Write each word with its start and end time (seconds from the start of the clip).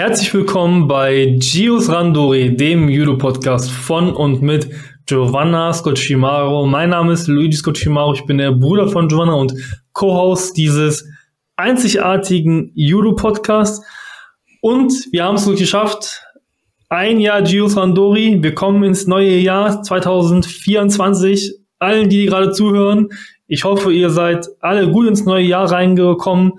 Herzlich 0.00 0.32
willkommen 0.32 0.88
bei 0.88 1.36
Gios 1.38 1.90
Randori, 1.90 2.56
dem 2.56 2.88
Judo-Podcast 2.88 3.70
von 3.70 4.14
und 4.14 4.40
mit 4.40 4.66
Giovanna 5.04 5.74
Scocimaro. 5.74 6.64
Mein 6.64 6.88
Name 6.88 7.12
ist 7.12 7.26
Luigi 7.26 7.58
Scocimaro, 7.58 8.14
ich 8.14 8.24
bin 8.24 8.38
der 8.38 8.52
Bruder 8.52 8.88
von 8.88 9.08
Giovanna 9.08 9.34
und 9.34 9.52
Co-Host 9.92 10.56
dieses 10.56 11.06
einzigartigen 11.56 12.72
Judo-Podcasts. 12.74 13.84
Und 14.62 14.94
wir 15.12 15.24
haben 15.24 15.34
es 15.34 15.44
so 15.44 15.54
geschafft, 15.54 16.22
ein 16.88 17.20
Jahr 17.20 17.42
Gios 17.42 17.76
Randori, 17.76 18.42
wir 18.42 18.54
kommen 18.54 18.82
ins 18.84 19.06
neue 19.06 19.36
Jahr 19.36 19.82
2024. 19.82 21.56
Allen, 21.78 22.08
die 22.08 22.24
gerade 22.24 22.52
zuhören, 22.52 23.10
ich 23.46 23.64
hoffe, 23.64 23.92
ihr 23.92 24.08
seid 24.08 24.48
alle 24.60 24.90
gut 24.90 25.08
ins 25.08 25.26
neue 25.26 25.44
Jahr 25.44 25.70
reingekommen 25.70 26.54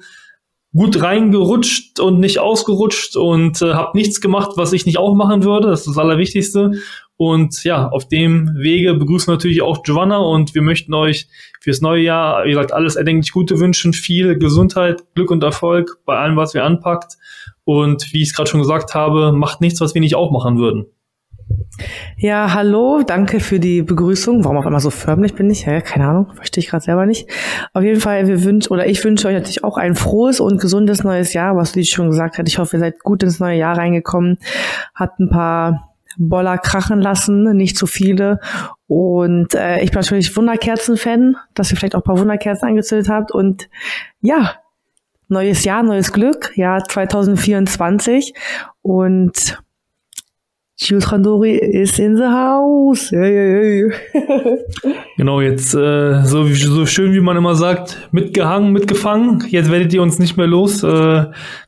gut 0.73 1.01
reingerutscht 1.01 1.99
und 1.99 2.19
nicht 2.19 2.39
ausgerutscht 2.39 3.17
und 3.17 3.61
äh, 3.61 3.73
habe 3.73 3.97
nichts 3.97 4.21
gemacht, 4.21 4.51
was 4.55 4.71
ich 4.71 4.85
nicht 4.85 4.97
auch 4.97 5.15
machen 5.15 5.43
würde. 5.43 5.67
Das 5.67 5.81
ist 5.81 5.89
das 5.89 5.97
Allerwichtigste. 5.97 6.71
Und 7.17 7.63
ja, 7.63 7.89
auf 7.89 8.07
dem 8.07 8.55
Wege 8.55 8.93
begrüßen 8.95 9.27
wir 9.27 9.33
natürlich 9.33 9.61
auch 9.61 9.83
Giovanna 9.83 10.17
und 10.17 10.55
wir 10.55 10.61
möchten 10.61 10.93
euch 10.93 11.27
fürs 11.59 11.81
neue 11.81 12.01
Jahr, 12.01 12.45
wie 12.45 12.49
gesagt, 12.49 12.73
alles 12.73 12.95
erdenklich 12.95 13.31
Gute 13.31 13.59
wünschen, 13.59 13.93
viel 13.93 14.39
Gesundheit, 14.39 15.03
Glück 15.13 15.29
und 15.29 15.43
Erfolg 15.43 15.99
bei 16.05 16.17
allem, 16.17 16.35
was 16.35 16.53
wir 16.53 16.63
anpackt. 16.63 17.17
Und 17.63 18.11
wie 18.13 18.21
ich 18.21 18.29
es 18.29 18.33
gerade 18.33 18.49
schon 18.49 18.61
gesagt 18.61 18.95
habe, 18.95 19.33
macht 19.33 19.61
nichts, 19.61 19.81
was 19.81 19.93
wir 19.93 20.01
nicht 20.01 20.15
auch 20.15 20.31
machen 20.31 20.57
würden. 20.57 20.87
Ja, 22.17 22.53
hallo, 22.53 23.01
danke 23.05 23.39
für 23.39 23.59
die 23.59 23.81
Begrüßung. 23.81 24.43
Warum 24.43 24.57
auch 24.57 24.65
immer 24.65 24.79
so 24.79 24.89
förmlich 24.89 25.33
bin 25.33 25.49
ich? 25.49 25.65
Ja, 25.65 25.81
keine 25.81 26.07
Ahnung, 26.07 26.27
verstehe 26.35 26.63
ich 26.63 26.69
gerade 26.69 26.83
selber 26.83 27.05
nicht. 27.05 27.27
Auf 27.73 27.83
jeden 27.83 27.99
Fall, 27.99 28.27
wir 28.27 28.43
wünschen 28.43 28.71
oder 28.71 28.87
ich 28.87 29.03
wünsche 29.03 29.27
euch 29.27 29.33
natürlich 29.33 29.63
auch 29.63 29.77
ein 29.77 29.95
frohes 29.95 30.39
und 30.39 30.59
gesundes 30.61 31.03
neues 31.03 31.33
Jahr, 31.33 31.55
was 31.55 31.71
du 31.71 31.83
schon 31.83 32.09
gesagt 32.09 32.37
hast. 32.37 32.47
Ich 32.47 32.59
hoffe, 32.59 32.77
ihr 32.77 32.79
seid 32.81 32.99
gut 32.99 33.23
ins 33.23 33.39
neue 33.39 33.57
Jahr 33.57 33.77
reingekommen, 33.77 34.37
hat 34.93 35.19
ein 35.19 35.29
paar 35.29 35.91
Boller 36.17 36.57
krachen 36.57 37.01
lassen, 37.01 37.55
nicht 37.55 37.77
zu 37.77 37.87
viele. 37.87 38.39
Und 38.87 39.55
äh, 39.55 39.81
ich 39.81 39.91
bin 39.91 40.01
natürlich 40.01 40.35
Wunderkerzen-Fan, 40.35 41.37
dass 41.53 41.71
ihr 41.71 41.77
vielleicht 41.77 41.95
auch 41.95 42.01
ein 42.01 42.05
paar 42.05 42.19
Wunderkerzen 42.19 42.67
angezündet 42.67 43.09
habt. 43.09 43.31
Und 43.31 43.69
ja, 44.19 44.55
neues 45.27 45.63
Jahr, 45.63 45.83
neues 45.83 46.11
Glück, 46.11 46.55
Jahr 46.55 46.83
2024. 46.83 48.33
Und 48.81 49.59
Jules 50.83 51.11
Randori 51.11 51.57
ist 51.57 51.99
in 51.99 52.17
the 52.17 52.23
house. 52.23 53.11
Hey, 53.11 53.91
hey, 53.91 53.91
hey. 54.13 54.97
genau, 55.15 55.39
jetzt 55.39 55.75
äh, 55.75 56.23
so, 56.23 56.43
so 56.47 56.87
schön 56.87 57.13
wie 57.13 57.19
man 57.19 57.37
immer 57.37 57.53
sagt, 57.53 58.09
mitgehangen, 58.11 58.71
mitgefangen. 58.71 59.45
Jetzt 59.49 59.69
werdet 59.69 59.93
ihr 59.93 60.01
uns 60.01 60.17
nicht 60.17 60.37
mehr 60.37 60.47
los. 60.47 60.81
Äh, 60.81 61.25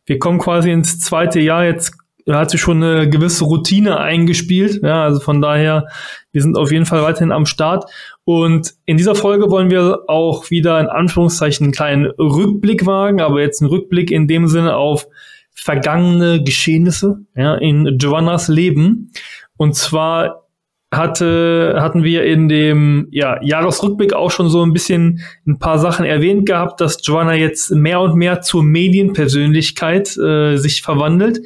wir 0.07 0.19
kommen 0.19 0.39
quasi 0.39 0.71
ins 0.71 0.99
zweite 0.99 1.39
Jahr. 1.39 1.63
Jetzt 1.63 1.95
hat 2.27 2.49
sich 2.49 2.61
schon 2.61 2.81
eine 2.81 3.07
gewisse 3.07 3.43
Routine 3.43 3.99
eingespielt. 3.99 4.81
Ja, 4.81 5.03
also 5.03 5.19
von 5.19 5.41
daher, 5.41 5.85
wir 6.31 6.41
sind 6.41 6.57
auf 6.57 6.71
jeden 6.71 6.87
Fall 6.87 7.03
weiterhin 7.03 7.31
am 7.31 7.45
Start. 7.45 7.85
Und 8.23 8.73
in 8.85 8.97
dieser 8.97 9.13
Folge 9.13 9.51
wollen 9.51 9.69
wir 9.69 10.05
auch 10.07 10.49
wieder 10.49 10.79
in 10.79 10.87
Anführungszeichen 10.87 11.65
einen 11.65 11.73
kleinen 11.73 12.07
Rückblick 12.17 12.87
wagen, 12.87 13.21
aber 13.21 13.41
jetzt 13.41 13.61
einen 13.61 13.69
Rückblick 13.69 14.09
in 14.09 14.27
dem 14.27 14.47
Sinne 14.47 14.75
auf 14.75 15.07
vergangene 15.53 16.43
Geschehnisse 16.43 17.25
ja, 17.35 17.55
in 17.55 17.97
Giovannas 17.97 18.47
Leben. 18.47 19.11
Und 19.57 19.75
zwar 19.75 20.43
hatte, 20.91 21.75
hatten 21.79 22.03
wir 22.03 22.23
in 22.23 22.49
dem 22.49 23.07
ja, 23.11 23.41
Jahresrückblick 23.41 24.13
auch 24.13 24.31
schon 24.31 24.49
so 24.49 24.63
ein 24.63 24.73
bisschen 24.73 25.21
ein 25.47 25.59
paar 25.59 25.79
Sachen 25.79 26.05
erwähnt 26.05 26.45
gehabt, 26.45 26.81
dass 26.81 27.01
Giovanna 27.01 27.33
jetzt 27.33 27.71
mehr 27.71 28.01
und 28.01 28.15
mehr 28.15 28.41
zur 28.41 28.63
Medienpersönlichkeit 28.63 30.15
äh, 30.17 30.57
sich 30.57 30.81
verwandelt. 30.81 31.41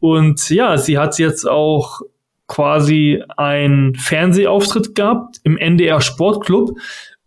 Und 0.00 0.50
ja, 0.50 0.76
sie 0.78 0.98
hat 0.98 1.18
jetzt 1.18 1.48
auch 1.48 2.00
quasi 2.46 3.22
einen 3.36 3.94
Fernsehauftritt 3.96 4.94
gehabt 4.94 5.40
im 5.42 5.58
NDR 5.58 6.00
Sportclub 6.00 6.78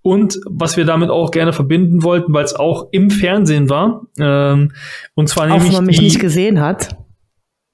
und 0.02 0.40
was 0.50 0.78
wir 0.78 0.86
damit 0.86 1.10
auch 1.10 1.32
gerne 1.32 1.54
verbinden 1.54 2.04
wollten, 2.04 2.34
weil 2.34 2.46
es 2.46 2.56
auch 2.56 2.88
im 2.92 3.10
Fernsehen 3.10 3.70
war. 3.70 4.04
Ähm, 4.18 4.72
und 5.16 5.28
zwar 5.30 5.46
auch 5.46 5.50
nämlich. 5.50 5.64
Auch 5.64 5.68
wenn 5.68 5.76
man 5.76 5.86
mich 5.86 6.02
nicht 6.02 6.20
gesehen 6.20 6.62
hat. 6.62 6.96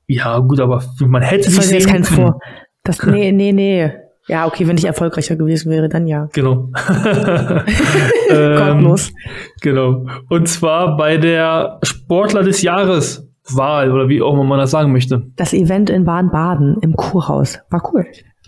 Ja, 0.08 0.40
gut, 0.40 0.60
aber 0.60 0.84
man 1.00 1.22
hätte 1.22 1.46
das 1.54 1.68
sehen 1.68 1.86
kein 1.86 2.04
Vor. 2.04 2.40
Das, 2.84 3.04
nee, 3.04 3.32
nee, 3.32 3.52
nee. 3.52 3.92
Ja, 4.28 4.48
okay, 4.48 4.68
wenn 4.68 4.78
ich 4.78 4.86
erfolgreicher 4.86 5.36
gewesen 5.36 5.72
wäre, 5.72 5.88
dann 5.88 6.08
ja. 6.08 6.30
Genau. 6.34 6.70
Gottlos. 8.30 9.10
Ähm, 9.10 9.16
genau. 9.62 10.06
Und 10.30 10.48
zwar 10.48 10.98
bei 10.98 11.18
der 11.18 11.80
Sportler 11.84 12.44
des 12.44 12.62
Jahres 12.64 13.28
Wahl 13.52 13.92
oder 13.92 14.10
wie 14.10 14.22
auch 14.24 14.34
immer 14.34 14.44
man 14.44 14.58
das 14.58 14.72
sagen 14.72 14.92
möchte. 14.92 15.28
Das 15.36 15.54
Event 15.54 15.92
in 15.92 16.06
Baden-Baden 16.06 16.78
im 16.82 16.96
Kurhaus. 16.96 17.60
War 17.70 17.88
cool 17.94 18.06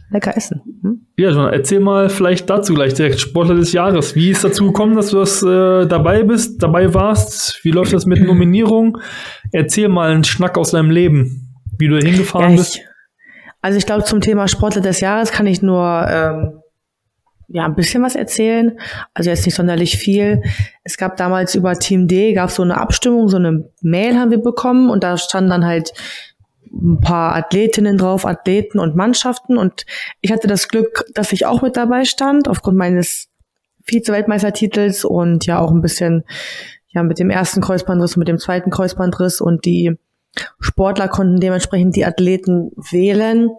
lecker 0.09 0.35
essen. 0.35 0.62
Hm? 0.81 1.07
Ja, 1.18 1.31
John, 1.31 1.51
erzähl 1.51 1.79
mal 1.79 2.09
vielleicht 2.09 2.50
dazu 2.50 2.73
gleich 2.73 2.94
direkt 2.94 3.19
Sportler 3.19 3.56
des 3.56 3.73
Jahres. 3.73 4.16
Wie 4.16 4.29
ist 4.29 4.44
dazu 4.44 4.68
gekommen, 4.68 4.95
dass 4.95 5.09
du 5.09 5.18
das 5.18 5.44
äh, 5.44 5.85
dabei 5.85 6.23
bist, 6.23 6.62
dabei 6.63 6.94
warst? 6.94 7.59
Wie 7.63 7.72
läuft 7.72 7.94
das 7.94 8.06
mit 8.06 8.22
Nominierung? 8.22 8.97
Erzähl 9.51 9.90
mal 9.90 10.12
einen 10.12 10.23
Schnack 10.23 10.57
aus 10.57 10.72
deinem 10.72 10.91
Leben, 10.91 11.57
wie 11.78 11.88
du 11.88 11.97
hingefahren 11.97 12.50
ja, 12.50 12.53
ich, 12.53 12.59
bist. 12.59 12.79
Also 13.62 13.78
ich 13.78 13.85
glaube, 13.85 14.03
zum 14.03 14.22
Thema 14.22 14.47
Sportler 14.47 14.81
des 14.81 15.01
Jahres 15.01 15.31
kann 15.31 15.47
ich 15.47 15.62
nur 15.62 16.06
ähm, 16.09 16.62
ja 17.50 17.66
ein 17.66 17.75
bisschen 17.75 18.03
was 18.03 18.16
erzählen. 18.16 18.79
Also 19.13 19.29
jetzt 19.29 19.46
nicht 19.46 19.56
sonderlich 19.56 19.97
viel. 19.97 20.41
Es 20.84 20.97
gab 20.97 21.17
damals 21.17 21.56
über 21.56 21.73
Team 21.73 22.07
D 22.07 22.34
gab 22.34 22.51
so 22.51 22.63
eine 22.63 22.78
Abstimmung, 22.78 23.28
so 23.28 23.38
eine 23.38 23.69
Mail 23.81 24.17
haben 24.17 24.31
wir 24.31 24.41
bekommen 24.41 24.90
und 24.90 25.03
da 25.03 25.17
stand 25.17 25.50
dann 25.50 25.66
halt 25.66 25.91
ein 26.72 27.00
paar 27.00 27.35
Athletinnen 27.35 27.97
drauf, 27.97 28.25
Athleten 28.25 28.79
und 28.79 28.95
Mannschaften. 28.95 29.57
Und 29.57 29.85
ich 30.22 30.31
hatte 30.31 30.47
das 30.47 30.67
Glück, 30.67 31.05
dass 31.13 31.33
ich 31.33 31.45
auch 31.45 31.61
mit 31.61 31.78
dabei 31.78 32.05
stand, 32.05 32.47
aufgrund 32.47 32.78
meines 32.78 33.29
Vize-Weltmeistertitels 33.85 35.05
und 35.05 35.45
ja 35.45 35.59
auch 35.59 35.72
ein 35.72 35.81
bisschen 35.81 36.23
ja 36.89 37.03
mit 37.03 37.19
dem 37.19 37.29
ersten 37.29 37.61
Kreuzbandriss 37.61 38.16
und 38.16 38.19
mit 38.19 38.28
dem 38.28 38.39
zweiten 38.39 38.69
Kreuzbandriss 38.69 39.41
und 39.41 39.66
die 39.66 39.95
Sportler 40.59 41.07
konnten 41.07 41.39
dementsprechend 41.39 41.95
die 41.95 42.05
Athleten 42.05 42.72
wählen 42.75 43.49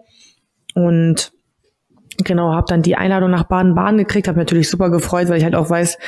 und 0.75 1.33
genau, 2.25 2.53
habe 2.53 2.67
dann 2.69 2.83
die 2.83 2.97
Einladung 2.97 3.31
nach 3.31 3.45
Baden-Baden 3.45 3.99
gekriegt, 3.99 4.29
habe 4.29 4.39
natürlich 4.39 4.69
super 4.69 4.91
gefreut, 4.91 5.29
weil 5.29 5.39
ich 5.39 5.45
halt 5.45 5.55
auch 5.55 5.71
weiß, 5.71 5.99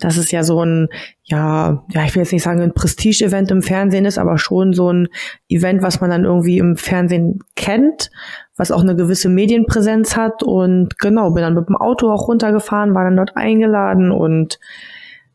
dass 0.00 0.16
es 0.16 0.30
ja 0.30 0.42
so 0.42 0.64
ein, 0.64 0.88
ja, 1.24 1.84
ja, 1.90 2.04
ich 2.04 2.14
will 2.14 2.22
jetzt 2.22 2.32
nicht 2.32 2.42
sagen 2.42 2.60
ein 2.60 2.74
Prestige-Event 2.74 3.50
im 3.50 3.62
Fernsehen 3.62 4.04
ist, 4.04 4.18
aber 4.18 4.38
schon 4.38 4.72
so 4.72 4.92
ein 4.92 5.08
Event, 5.48 5.82
was 5.82 6.00
man 6.00 6.10
dann 6.10 6.24
irgendwie 6.24 6.58
im 6.58 6.76
Fernsehen 6.76 7.40
kennt, 7.54 8.10
was 8.56 8.72
auch 8.72 8.82
eine 8.82 8.96
gewisse 8.96 9.28
Medienpräsenz 9.28 10.16
hat 10.16 10.42
und 10.42 10.98
genau, 10.98 11.30
bin 11.30 11.42
dann 11.42 11.54
mit 11.54 11.68
dem 11.68 11.76
Auto 11.76 12.10
auch 12.10 12.28
runtergefahren, 12.28 12.94
war 12.94 13.04
dann 13.04 13.16
dort 13.16 13.36
eingeladen 13.36 14.10
und 14.10 14.58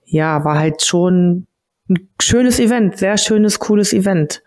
ja, 0.04 0.44
war 0.44 0.60
halt 0.60 0.84
schon 0.84 1.48
ein 1.90 2.10
schönes 2.22 2.60
Event, 2.60 2.98
sehr 2.98 3.18
schönes, 3.18 3.60
cooles 3.60 3.94
Event. 3.94 4.44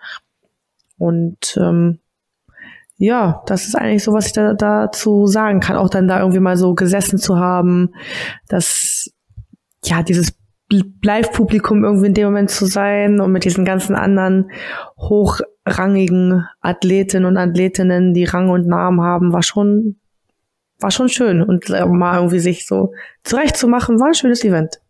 Und 0.99 1.59
ähm, 1.61 2.01
ja, 2.99 3.43
das 3.47 3.67
ist 3.67 3.77
eigentlich 3.77 4.03
so, 4.03 4.13
was 4.13 4.27
ich 4.27 4.33
da, 4.33 4.55
dazu 4.55 5.27
sagen 5.27 5.61
kann. 5.61 5.77
Auch 5.77 5.89
dann 5.89 6.09
da 6.09 6.19
irgendwie 6.19 6.41
mal 6.41 6.57
so 6.57 6.75
gesessen 6.75 7.19
zu 7.19 7.39
haben, 7.39 7.95
dass, 8.49 9.11
ja, 9.85 10.03
dieses 10.03 10.37
Live-Publikum 10.71 11.85
irgendwie 11.85 12.09
in 12.09 12.15
dem 12.15 12.27
Moment 12.27 12.51
zu 12.51 12.67
sein 12.67 13.21
und 13.21 13.33
mit 13.33 13.45
diesen 13.45 13.65
ganzen 13.65 13.95
anderen 13.95 14.51
hochrangigen 14.99 16.45
Athletinnen 16.61 17.27
und 17.27 17.37
Athletinnen, 17.37 18.15
die 18.15 18.25
Rang 18.25 18.51
und 18.51 18.67
Namen 18.67 19.01
haben, 19.01 19.33
war 19.33 19.45
schon, 19.45 19.97
war 20.81 20.91
schon 20.91 21.09
schön. 21.09 21.41
Und 21.41 21.69
mal 21.69 22.17
irgendwie 22.17 22.41
sich 22.41 22.67
so 22.67 22.93
zurechtzumachen, 23.23 24.01
war 24.01 24.09
ein 24.09 24.15
schönes 24.15 24.45
Event. 24.45 24.81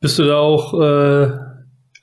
Bist 0.00 0.18
du 0.18 0.24
da 0.24 0.38
auch 0.38 0.74
äh, 0.74 1.47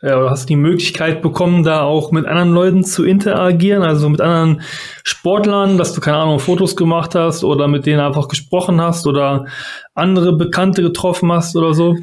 ja, 0.05 0.19
oder 0.19 0.29
hast 0.29 0.43
du 0.43 0.47
die 0.49 0.55
Möglichkeit 0.55 1.23
bekommen, 1.23 1.63
da 1.63 1.81
auch 1.81 2.11
mit 2.11 2.27
anderen 2.27 2.53
Leuten 2.53 2.83
zu 2.83 3.03
interagieren, 3.03 3.81
also 3.81 4.07
mit 4.07 4.21
anderen 4.21 4.61
Sportlern, 5.03 5.79
dass 5.79 5.93
du 5.93 6.01
keine 6.01 6.17
Ahnung 6.17 6.37
Fotos 6.39 6.75
gemacht 6.75 7.15
hast 7.15 7.43
oder 7.43 7.67
mit 7.67 7.87
denen 7.87 7.99
einfach 7.99 8.27
gesprochen 8.27 8.79
hast 8.79 9.07
oder 9.07 9.47
andere 9.95 10.37
Bekannte 10.37 10.83
getroffen 10.83 11.31
hast 11.31 11.55
oder 11.55 11.73
so? 11.73 11.95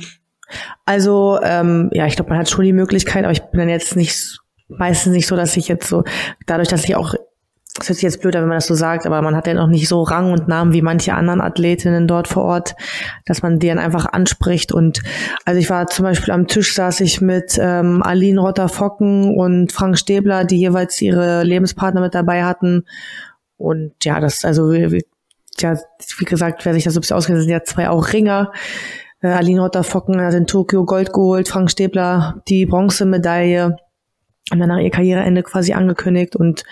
Also 0.85 1.39
ähm, 1.45 1.91
ja, 1.93 2.07
ich 2.07 2.17
glaube, 2.17 2.31
man 2.31 2.41
hat 2.41 2.51
schon 2.51 2.65
die 2.65 2.73
Möglichkeit, 2.73 3.23
aber 3.23 3.33
ich 3.33 3.43
bin 3.43 3.61
dann 3.61 3.69
jetzt 3.69 3.95
nicht 3.95 4.41
meistens 4.67 5.13
nicht 5.13 5.29
so, 5.29 5.37
dass 5.37 5.57
ich 5.57 5.69
jetzt 5.69 5.89
so 5.89 6.03
dadurch, 6.47 6.69
dass 6.69 6.83
ich 6.83 6.97
auch 6.97 7.15
das 7.75 7.89
hört 7.89 7.97
sich 7.97 8.03
jetzt 8.03 8.21
blöder, 8.21 8.43
wenn 8.43 8.49
man 8.49 8.59
das 8.59 8.67
so 8.67 8.75
sagt, 8.75 9.07
aber 9.07 9.23
man 9.23 9.35
hat 9.35 9.47
ja 9.47 9.55
noch 9.55 9.67
nicht 9.67 9.89
so 9.89 10.03
Rang 10.03 10.31
und 10.31 10.47
Namen 10.47 10.75
wie 10.75 10.83
manche 10.83 11.15
anderen 11.15 11.41
Athletinnen 11.41 12.07
dort 12.07 12.29
vor 12.29 12.45
Ort, 12.45 12.75
dass 13.25 13.41
man 13.41 13.59
die 13.59 13.69
dann 13.69 13.79
einfach 13.79 14.05
anspricht. 14.13 14.73
Und 14.73 15.01
also 15.47 15.59
ich 15.59 15.71
war 15.71 15.87
zum 15.87 16.05
Beispiel 16.05 16.35
am 16.35 16.47
Tisch, 16.47 16.75
saß 16.75 17.01
ich 17.01 17.23
mit 17.23 17.59
ähm, 17.59 18.03
Aline 18.03 18.41
Rotter-Focken 18.41 19.35
und 19.35 19.73
Frank 19.73 19.97
Stäbler, 19.97 20.45
die 20.45 20.59
jeweils 20.59 21.01
ihre 21.01 21.45
Lebenspartner 21.45 22.03
mit 22.03 22.15
dabei 22.15 22.45
hatten. 22.45 22.85
Und 23.57 23.93
ja, 24.05 24.21
das, 24.21 24.45
also 24.45 24.71
wie, 24.71 25.07
ja, 25.59 25.79
wie 26.19 26.25
gesagt, 26.27 26.67
wer 26.67 26.75
sich 26.75 26.85
das 26.85 26.93
so 26.93 26.99
ein 26.99 27.03
bisschen 27.03 27.17
auskennt, 27.17 27.41
sind 27.41 27.49
ja 27.49 27.65
zwei 27.65 27.89
auch 27.89 28.13
Ringer. 28.13 28.53
Äh, 29.23 29.29
Aline 29.29 29.63
Rotter-Focken 29.63 30.21
hat 30.21 30.35
in 30.35 30.47
Tokio 30.47 30.85
Gold 30.85 31.15
geholt, 31.15 31.49
Frank 31.49 31.71
Stäbler 31.71 32.43
die 32.49 32.67
Bronzemedaille. 32.67 33.77
haben 34.51 34.61
dann 34.61 34.69
nach 34.69 34.79
ihr 34.79 34.91
Karriereende 34.91 35.43
quasi 35.43 35.73
angekündigt 35.73 36.37
und 36.37 36.65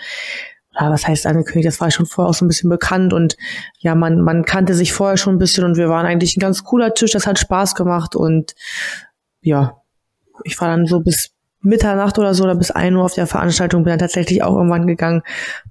ja, 0.79 0.89
was 0.89 1.07
heißt 1.07 1.25
angekündigt, 1.27 1.67
das 1.67 1.81
war 1.81 1.91
schon 1.91 2.05
vorher 2.05 2.29
auch 2.29 2.33
so 2.33 2.45
ein 2.45 2.47
bisschen 2.47 2.69
bekannt 2.69 3.13
und 3.13 3.35
ja, 3.79 3.93
man, 3.95 4.21
man 4.21 4.45
kannte 4.45 4.73
sich 4.73 4.93
vorher 4.93 5.17
schon 5.17 5.35
ein 5.35 5.39
bisschen 5.39 5.65
und 5.65 5.77
wir 5.77 5.89
waren 5.89 6.05
eigentlich 6.05 6.37
ein 6.37 6.39
ganz 6.39 6.63
cooler 6.63 6.93
Tisch, 6.93 7.11
das 7.11 7.27
hat 7.27 7.39
Spaß 7.39 7.75
gemacht 7.75 8.15
und 8.15 8.55
ja, 9.41 9.77
ich 10.43 10.59
war 10.61 10.69
dann 10.69 10.85
so 10.85 11.01
bis 11.01 11.31
Mitternacht 11.61 12.17
oder 12.17 12.33
so 12.33 12.43
oder 12.43 12.55
bis 12.55 12.71
ein 12.71 12.95
Uhr 12.95 13.03
auf 13.03 13.13
der 13.13 13.27
Veranstaltung, 13.27 13.83
bin 13.83 13.91
dann 13.91 13.99
tatsächlich 13.99 14.43
auch 14.43 14.55
irgendwann 14.55 14.87
gegangen, 14.87 15.21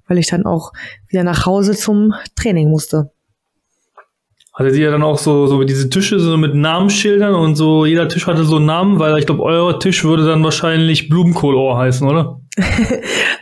weil 0.07 0.17
ich 0.17 0.27
dann 0.27 0.45
auch 0.45 0.71
wieder 1.07 1.23
nach 1.23 1.45
Hause 1.45 1.75
zum 1.75 2.13
Training 2.35 2.69
musste. 2.69 3.11
Hattet 4.53 4.75
ihr 4.75 4.91
dann 4.91 5.03
auch 5.03 5.17
so, 5.17 5.47
so 5.47 5.63
diese 5.63 5.89
Tische 5.89 6.19
so 6.19 6.37
mit 6.37 6.53
Namensschildern 6.53 7.33
und 7.33 7.55
so, 7.55 7.85
jeder 7.85 8.07
Tisch 8.07 8.27
hatte 8.27 8.43
so 8.43 8.57
einen 8.57 8.65
Namen, 8.65 8.99
weil 8.99 9.17
ich 9.17 9.25
glaube, 9.25 9.43
euer 9.43 9.79
Tisch 9.79 10.03
würde 10.03 10.25
dann 10.25 10.43
wahrscheinlich 10.43 11.09
Blumenkohlohr 11.09 11.77
heißen, 11.77 12.07
oder? 12.07 12.40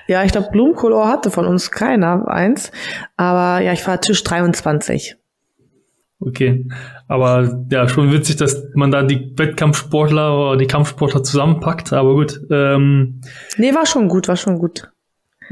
Ja, 0.07 0.23
ich 0.23 0.31
glaube, 0.31 0.49
Blumenkohlohr 0.51 1.07
hatte 1.07 1.31
von 1.31 1.45
uns 1.45 1.71
keiner 1.71 2.27
eins. 2.27 2.71
Aber 3.17 3.61
ja, 3.63 3.73
ich 3.73 3.85
war 3.87 4.01
Tisch 4.01 4.23
23. 4.23 5.15
Okay. 6.19 6.65
Aber 7.07 7.65
ja, 7.71 7.87
schon 7.87 8.11
witzig, 8.11 8.35
dass 8.37 8.63
man 8.73 8.91
da 8.91 9.03
die 9.03 9.33
Wettkampfsportler 9.37 10.37
oder 10.37 10.57
die 10.57 10.67
Kampfsportler 10.67 11.23
zusammenpackt, 11.23 11.93
aber 11.93 12.13
gut. 12.13 12.41
Ähm, 12.51 13.21
nee, 13.57 13.73
war 13.73 13.85
schon 13.85 14.09
gut, 14.09 14.27
war 14.27 14.35
schon 14.35 14.59
gut. 14.59 14.89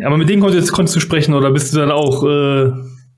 Aber 0.04 0.18
mit 0.18 0.30
denen 0.30 0.42
konntest, 0.42 0.72
konntest 0.72 0.96
du 0.96 1.00
sprechen 1.00 1.34
oder 1.34 1.52
bist 1.52 1.74
du 1.74 1.80
dann 1.80 1.92
auch, 1.92 2.24
äh, 2.24 2.72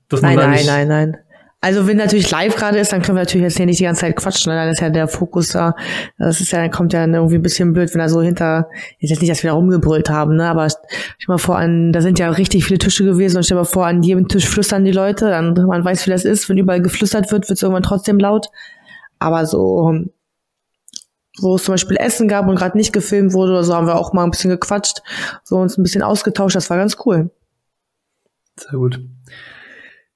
dass 0.08 0.22
man 0.22 0.34
nein, 0.34 0.36
da 0.36 0.42
nein, 0.42 0.50
nicht 0.52 0.66
nein, 0.66 0.88
nein, 0.88 1.10
nein. 1.10 1.20
Also 1.62 1.86
wenn 1.86 1.98
natürlich 1.98 2.30
live 2.30 2.56
gerade 2.56 2.78
ist, 2.78 2.90
dann 2.90 3.02
können 3.02 3.16
wir 3.16 3.22
natürlich 3.22 3.44
jetzt 3.44 3.58
hier 3.58 3.66
nicht 3.66 3.80
die 3.80 3.84
ganze 3.84 4.00
Zeit 4.00 4.16
quatschen, 4.16 4.50
ne? 4.50 4.58
dann 4.58 4.70
ist 4.70 4.80
ja 4.80 4.88
der 4.88 5.08
Fokus 5.08 5.48
da. 5.48 5.74
Das 6.16 6.40
ist 6.40 6.52
ja, 6.52 6.58
dann 6.60 6.70
kommt 6.70 6.94
ja 6.94 7.04
irgendwie 7.04 7.34
ein 7.34 7.42
bisschen 7.42 7.74
blöd, 7.74 7.92
wenn 7.92 8.00
er 8.00 8.08
so 8.08 8.22
hinter, 8.22 8.68
jetzt 8.98 9.20
nicht, 9.20 9.30
dass 9.30 9.42
wir 9.42 9.50
da 9.50 9.56
rumgebrüllt 9.56 10.08
haben, 10.08 10.36
ne? 10.36 10.48
Aber 10.48 10.66
ich 11.18 11.28
mal 11.28 11.36
vor 11.36 11.58
an, 11.58 11.92
da 11.92 12.00
sind 12.00 12.18
ja 12.18 12.30
richtig 12.30 12.64
viele 12.64 12.78
Tische 12.78 13.04
gewesen 13.04 13.36
und 13.36 13.42
stell 13.44 13.58
mal 13.58 13.64
vor, 13.64 13.86
an 13.86 14.02
jedem 14.02 14.26
Tisch 14.26 14.48
flüstern 14.48 14.86
die 14.86 14.92
Leute, 14.92 15.28
dann 15.28 15.52
man 15.52 15.84
weiß, 15.84 16.06
wie 16.06 16.10
das 16.10 16.24
ist, 16.24 16.48
wenn 16.48 16.56
überall 16.56 16.80
geflüstert 16.80 17.30
wird, 17.30 17.50
wird 17.50 17.58
es 17.58 17.62
irgendwann 17.62 17.82
trotzdem 17.82 18.18
laut. 18.18 18.46
Aber 19.18 19.44
so, 19.44 19.92
wo 21.40 21.56
es 21.56 21.64
zum 21.64 21.74
Beispiel 21.74 21.98
Essen 21.98 22.26
gab 22.26 22.48
und 22.48 22.56
gerade 22.56 22.78
nicht 22.78 22.94
gefilmt 22.94 23.34
wurde 23.34 23.52
oder 23.52 23.64
so, 23.64 23.74
haben 23.74 23.86
wir 23.86 23.96
auch 23.96 24.14
mal 24.14 24.24
ein 24.24 24.30
bisschen 24.30 24.50
gequatscht, 24.50 25.02
so 25.44 25.56
uns 25.56 25.76
ein 25.76 25.82
bisschen 25.82 26.02
ausgetauscht, 26.02 26.56
das 26.56 26.70
war 26.70 26.78
ganz 26.78 26.96
cool. 27.04 27.30
Sehr 28.56 28.78
gut. 28.78 28.98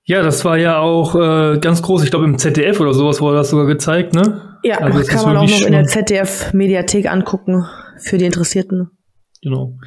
Ja, 0.07 0.23
das 0.23 0.45
war 0.45 0.59
ja 0.59 0.79
auch 0.79 1.15
äh, 1.15 1.59
ganz 1.59 1.81
groß. 1.81 2.05
Ich 2.05 2.11
glaube, 2.11 2.27
im 2.27 2.37
ZDF 2.37 2.79
oder 2.81 2.93
sowas 2.93 3.23
wurde 3.23 3.39
das 3.39 3.51
sogar 3.51 3.67
gezeigt, 3.67 4.15
ne? 4.15 4.59
Ja, 4.63 4.79
also 4.79 5.03
kann 5.03 5.25
man 5.25 5.37
auch 5.39 5.49
noch 5.49 5.67
in 5.67 5.73
der 5.73 5.85
ZDF-Mediathek 5.85 7.11
angucken 7.11 7.67
für 7.99 8.19
die 8.19 8.27
Interessierten. 8.27 8.91
Genau. 9.43 9.79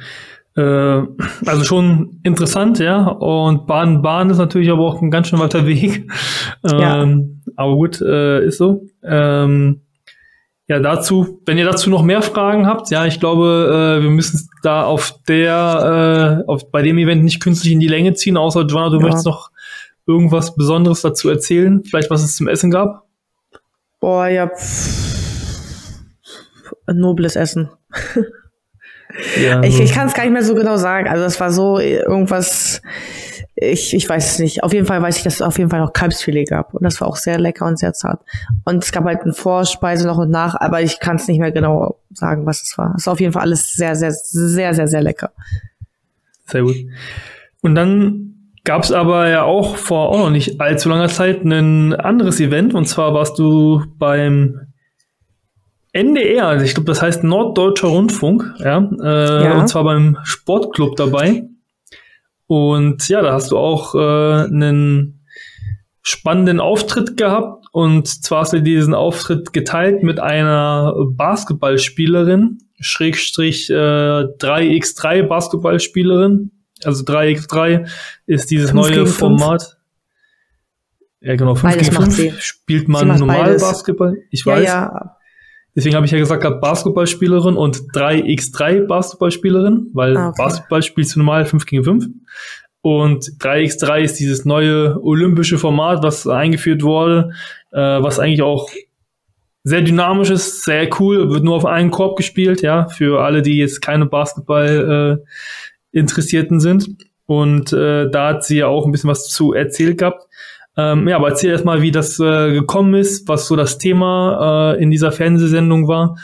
Äh, 0.56 1.02
also 1.46 1.62
schon 1.62 2.20
interessant, 2.24 2.80
ja. 2.80 3.06
Und 3.06 3.68
Baden-Baden 3.68 4.30
ist 4.30 4.38
natürlich 4.38 4.70
aber 4.70 4.82
auch 4.82 5.00
ein 5.00 5.12
ganz 5.12 5.28
schön 5.28 5.38
weiter 5.38 5.66
Weg. 5.66 6.10
Ja. 6.68 7.02
Ähm, 7.02 7.42
aber 7.54 7.76
gut, 7.76 8.00
äh, 8.00 8.44
ist 8.44 8.58
so. 8.58 8.82
Ähm, 9.04 9.82
ja, 10.66 10.80
dazu, 10.80 11.40
wenn 11.46 11.56
ihr 11.56 11.64
dazu 11.64 11.88
noch 11.88 12.02
mehr 12.02 12.20
Fragen 12.20 12.66
habt, 12.66 12.90
ja, 12.90 13.06
ich 13.06 13.20
glaube, 13.20 14.00
äh, 14.00 14.02
wir 14.02 14.10
müssen 14.10 14.48
da 14.64 14.84
auf 14.84 15.14
der, 15.28 16.42
äh, 16.44 16.50
auf, 16.50 16.72
bei 16.72 16.82
dem 16.82 16.98
Event 16.98 17.22
nicht 17.22 17.40
künstlich 17.40 17.72
in 17.72 17.80
die 17.80 17.86
Länge 17.86 18.14
ziehen, 18.14 18.36
außer 18.36 18.66
Joanna, 18.66 18.90
du 18.90 18.96
ja. 18.96 19.02
möchtest 19.02 19.26
noch 19.26 19.50
irgendwas 20.08 20.56
Besonderes 20.56 21.02
dazu 21.02 21.28
erzählen? 21.28 21.84
Vielleicht, 21.84 22.10
was 22.10 22.24
es 22.24 22.34
zum 22.34 22.48
Essen 22.48 22.70
gab? 22.70 23.04
Boah, 24.00 24.26
ja. 24.28 24.48
Pff, 24.48 25.08
nobles 26.86 27.36
Essen. 27.36 27.68
ja, 29.42 29.62
ich 29.62 29.80
ich 29.80 29.92
kann 29.92 30.08
es 30.08 30.14
gar 30.14 30.24
nicht 30.24 30.32
mehr 30.32 30.42
so 30.42 30.54
genau 30.54 30.76
sagen. 30.76 31.08
Also 31.08 31.24
es 31.24 31.38
war 31.38 31.52
so 31.52 31.78
irgendwas, 31.78 32.80
ich, 33.54 33.94
ich 33.94 34.08
weiß 34.08 34.32
es 34.32 34.38
nicht. 34.38 34.62
Auf 34.62 34.72
jeden 34.72 34.86
Fall 34.86 35.02
weiß 35.02 35.18
ich, 35.18 35.24
dass 35.24 35.34
es 35.34 35.42
auf 35.42 35.58
jeden 35.58 35.68
Fall 35.68 35.80
noch 35.80 35.92
Kalbsfilet 35.92 36.46
gab. 36.46 36.74
Und 36.74 36.84
das 36.84 37.00
war 37.00 37.08
auch 37.08 37.16
sehr 37.16 37.38
lecker 37.38 37.66
und 37.66 37.78
sehr 37.78 37.92
zart. 37.92 38.20
Und 38.64 38.84
es 38.84 38.92
gab 38.92 39.04
halt 39.04 39.22
eine 39.22 39.34
Vorspeise 39.34 40.06
noch 40.06 40.18
und 40.18 40.30
nach, 40.30 40.54
aber 40.54 40.80
ich 40.80 41.00
kann 41.00 41.16
es 41.16 41.28
nicht 41.28 41.40
mehr 41.40 41.52
genau 41.52 41.98
sagen, 42.14 42.46
was 42.46 42.62
es 42.62 42.78
war. 42.78 42.94
Es 42.96 43.06
war 43.06 43.12
auf 43.12 43.20
jeden 43.20 43.32
Fall 43.32 43.42
alles 43.42 43.72
sehr, 43.72 43.94
sehr, 43.94 44.12
sehr, 44.12 44.74
sehr, 44.74 44.88
sehr 44.88 45.02
lecker. 45.02 45.32
Sehr 46.46 46.62
gut. 46.62 46.76
Und 47.60 47.74
dann 47.74 48.37
gab 48.68 48.82
es 48.82 48.92
aber 48.92 49.30
ja 49.30 49.44
auch 49.44 49.76
vor 49.76 50.10
auch 50.10 50.18
noch 50.18 50.30
nicht 50.30 50.60
allzu 50.60 50.90
langer 50.90 51.08
Zeit 51.08 51.42
ein 51.42 51.94
anderes 51.94 52.38
Event 52.38 52.74
und 52.74 52.84
zwar 52.84 53.14
warst 53.14 53.38
du 53.38 53.82
beim 53.96 54.60
NDR, 55.92 56.48
also 56.48 56.66
ich 56.66 56.74
glaube, 56.74 56.84
das 56.84 57.00
heißt 57.00 57.24
Norddeutscher 57.24 57.88
Rundfunk, 57.88 58.44
ja, 58.58 58.86
äh, 59.02 59.44
ja, 59.44 59.58
und 59.58 59.68
zwar 59.68 59.84
beim 59.84 60.18
Sportclub 60.22 60.96
dabei. 60.96 61.44
Und 62.46 63.08
ja, 63.08 63.22
da 63.22 63.32
hast 63.32 63.52
du 63.52 63.56
auch 63.56 63.94
äh, 63.94 64.44
einen 64.44 65.24
spannenden 66.02 66.60
Auftritt 66.60 67.16
gehabt 67.16 67.64
und 67.72 68.06
zwar 68.06 68.40
hast 68.40 68.52
du 68.52 68.60
diesen 68.60 68.92
Auftritt 68.92 69.54
geteilt 69.54 70.02
mit 70.02 70.20
einer 70.20 70.94
Basketballspielerin, 71.06 72.58
Schrägstrich 72.80 73.70
äh, 73.70 73.74
3x3 73.74 75.22
Basketballspielerin, 75.22 76.50
also 76.84 77.04
3x3 77.04 77.88
ist 78.26 78.50
dieses 78.50 78.72
neue 78.72 79.06
Format. 79.06 79.78
Ja, 81.20 81.34
genau, 81.36 81.54
5 81.54 81.74
beides 81.74 81.90
gegen 81.90 82.10
5 82.10 82.40
spielt 82.40 82.88
man 82.88 83.08
normal 83.18 83.44
beides. 83.44 83.62
Basketball. 83.62 84.16
Ich 84.30 84.46
weiß. 84.46 84.64
Ja, 84.64 84.92
ja. 84.92 85.16
Deswegen 85.74 85.94
habe 85.94 86.06
ich 86.06 86.12
ja 86.12 86.18
gesagt, 86.18 86.42
Basketballspielerin 86.60 87.56
und 87.56 87.76
3x3 87.92 88.86
Basketballspielerin, 88.86 89.90
weil 89.92 90.16
ah, 90.16 90.28
okay. 90.28 90.42
Basketball 90.42 90.82
spielst 90.82 91.14
du 91.14 91.20
normal 91.20 91.44
5 91.44 91.66
gegen 91.66 91.84
5. 91.84 92.06
Und 92.80 93.24
3x3 93.24 94.00
ist 94.00 94.14
dieses 94.18 94.44
neue 94.44 95.00
olympische 95.02 95.58
Format, 95.58 96.02
was 96.02 96.26
eingeführt 96.26 96.82
wurde, 96.82 97.30
äh, 97.70 97.78
was 97.78 98.18
eigentlich 98.18 98.42
auch 98.42 98.70
sehr 99.64 99.82
dynamisch 99.82 100.30
ist, 100.30 100.64
sehr 100.64 100.88
cool, 100.98 101.30
wird 101.30 101.44
nur 101.44 101.56
auf 101.56 101.66
einen 101.66 101.90
Korb 101.90 102.16
gespielt, 102.16 102.62
ja, 102.62 102.88
für 102.88 103.22
alle, 103.22 103.42
die 103.42 103.58
jetzt 103.58 103.80
keine 103.80 104.06
Basketball 104.06 105.20
äh, 105.20 105.28
Interessierten 105.92 106.60
sind. 106.60 106.88
Und 107.26 107.72
äh, 107.72 108.10
da 108.10 108.28
hat 108.28 108.44
sie 108.44 108.58
ja 108.58 108.66
auch 108.68 108.86
ein 108.86 108.92
bisschen 108.92 109.10
was 109.10 109.28
zu 109.28 109.52
erzählt 109.52 109.98
gehabt. 109.98 110.26
Ähm, 110.76 111.08
ja, 111.08 111.16
aber 111.16 111.28
erzähl 111.30 111.50
erst 111.50 111.64
mal, 111.64 111.82
wie 111.82 111.90
das 111.90 112.18
äh, 112.20 112.52
gekommen 112.52 112.94
ist, 112.94 113.28
was 113.28 113.48
so 113.48 113.56
das 113.56 113.78
Thema 113.78 114.74
äh, 114.74 114.82
in 114.82 114.90
dieser 114.90 115.10
Fernsehsendung 115.10 115.88
war 115.88 116.16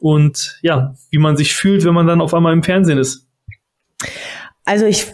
und 0.00 0.58
ja, 0.62 0.94
wie 1.10 1.18
man 1.18 1.36
sich 1.36 1.54
fühlt, 1.54 1.84
wenn 1.84 1.94
man 1.94 2.06
dann 2.06 2.20
auf 2.20 2.32
einmal 2.32 2.52
im 2.52 2.62
Fernsehen 2.62 2.98
ist. 2.98 3.26
Also 4.64 4.86
ich 4.86 5.06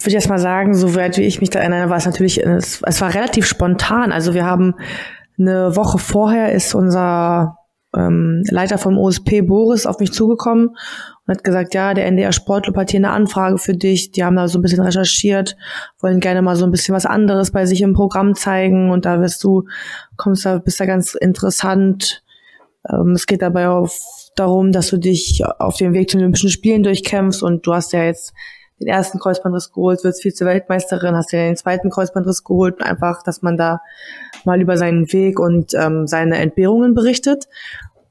würde 0.00 0.14
jetzt 0.14 0.28
mal 0.28 0.38
sagen, 0.38 0.74
soweit 0.74 1.18
wie 1.18 1.22
ich 1.22 1.40
mich 1.40 1.50
da 1.50 1.60
erinnere, 1.60 1.88
war 1.88 1.98
es 1.98 2.06
natürlich, 2.06 2.44
es, 2.44 2.82
es 2.82 3.00
war 3.00 3.14
relativ 3.14 3.46
spontan. 3.46 4.10
Also 4.10 4.34
wir 4.34 4.44
haben 4.44 4.74
eine 5.38 5.76
Woche 5.76 5.98
vorher 5.98 6.52
ist 6.52 6.74
unser 6.74 7.56
ähm, 7.96 8.42
Leiter 8.48 8.78
vom 8.78 8.98
OSP 8.98 9.42
Boris 9.42 9.86
auf 9.86 9.98
mich 9.98 10.12
zugekommen 10.12 10.68
und 10.68 11.28
hat 11.28 11.44
gesagt, 11.44 11.74
ja, 11.74 11.94
der 11.94 12.06
NDR 12.06 12.32
Sportclub 12.32 12.76
hat 12.76 12.90
hier 12.90 13.00
eine 13.00 13.10
Anfrage 13.10 13.58
für 13.58 13.74
dich. 13.74 14.12
Die 14.12 14.24
haben 14.24 14.36
da 14.36 14.48
so 14.48 14.58
ein 14.58 14.62
bisschen 14.62 14.82
recherchiert, 14.82 15.56
wollen 16.00 16.20
gerne 16.20 16.42
mal 16.42 16.56
so 16.56 16.64
ein 16.64 16.70
bisschen 16.70 16.94
was 16.94 17.06
anderes 17.06 17.50
bei 17.50 17.66
sich 17.66 17.82
im 17.82 17.92
Programm 17.92 18.34
zeigen 18.34 18.90
und 18.90 19.04
da 19.04 19.20
wirst 19.20 19.44
du, 19.44 19.64
kommst 20.16 20.44
da, 20.46 20.58
bist 20.58 20.80
da 20.80 20.86
ganz 20.86 21.14
interessant. 21.14 22.24
Ähm, 22.88 23.12
es 23.12 23.26
geht 23.26 23.42
dabei 23.42 23.68
auf, 23.68 23.98
darum, 24.36 24.72
dass 24.72 24.88
du 24.88 24.96
dich 24.96 25.42
auf 25.58 25.76
dem 25.76 25.92
Weg 25.92 26.10
zu 26.10 26.16
den 26.16 26.24
Olympischen 26.24 26.50
Spielen 26.50 26.82
durchkämpfst 26.82 27.42
und 27.42 27.66
du 27.66 27.74
hast 27.74 27.92
ja 27.92 28.04
jetzt 28.04 28.32
den 28.84 28.88
ersten 28.88 29.18
Kreuzbandriss 29.18 29.72
geholt, 29.72 30.04
wirst 30.04 30.22
Vize-Weltmeisterin, 30.22 31.16
hast 31.16 31.32
ja 31.32 31.40
den 31.40 31.56
zweiten 31.56 31.90
Kreuzbandriss 31.90 32.44
geholt, 32.44 32.82
einfach, 32.82 33.22
dass 33.22 33.42
man 33.42 33.56
da 33.56 33.80
mal 34.44 34.60
über 34.60 34.76
seinen 34.76 35.12
Weg 35.12 35.38
und 35.38 35.74
ähm, 35.74 36.06
seine 36.06 36.38
Entbehrungen 36.38 36.94
berichtet. 36.94 37.48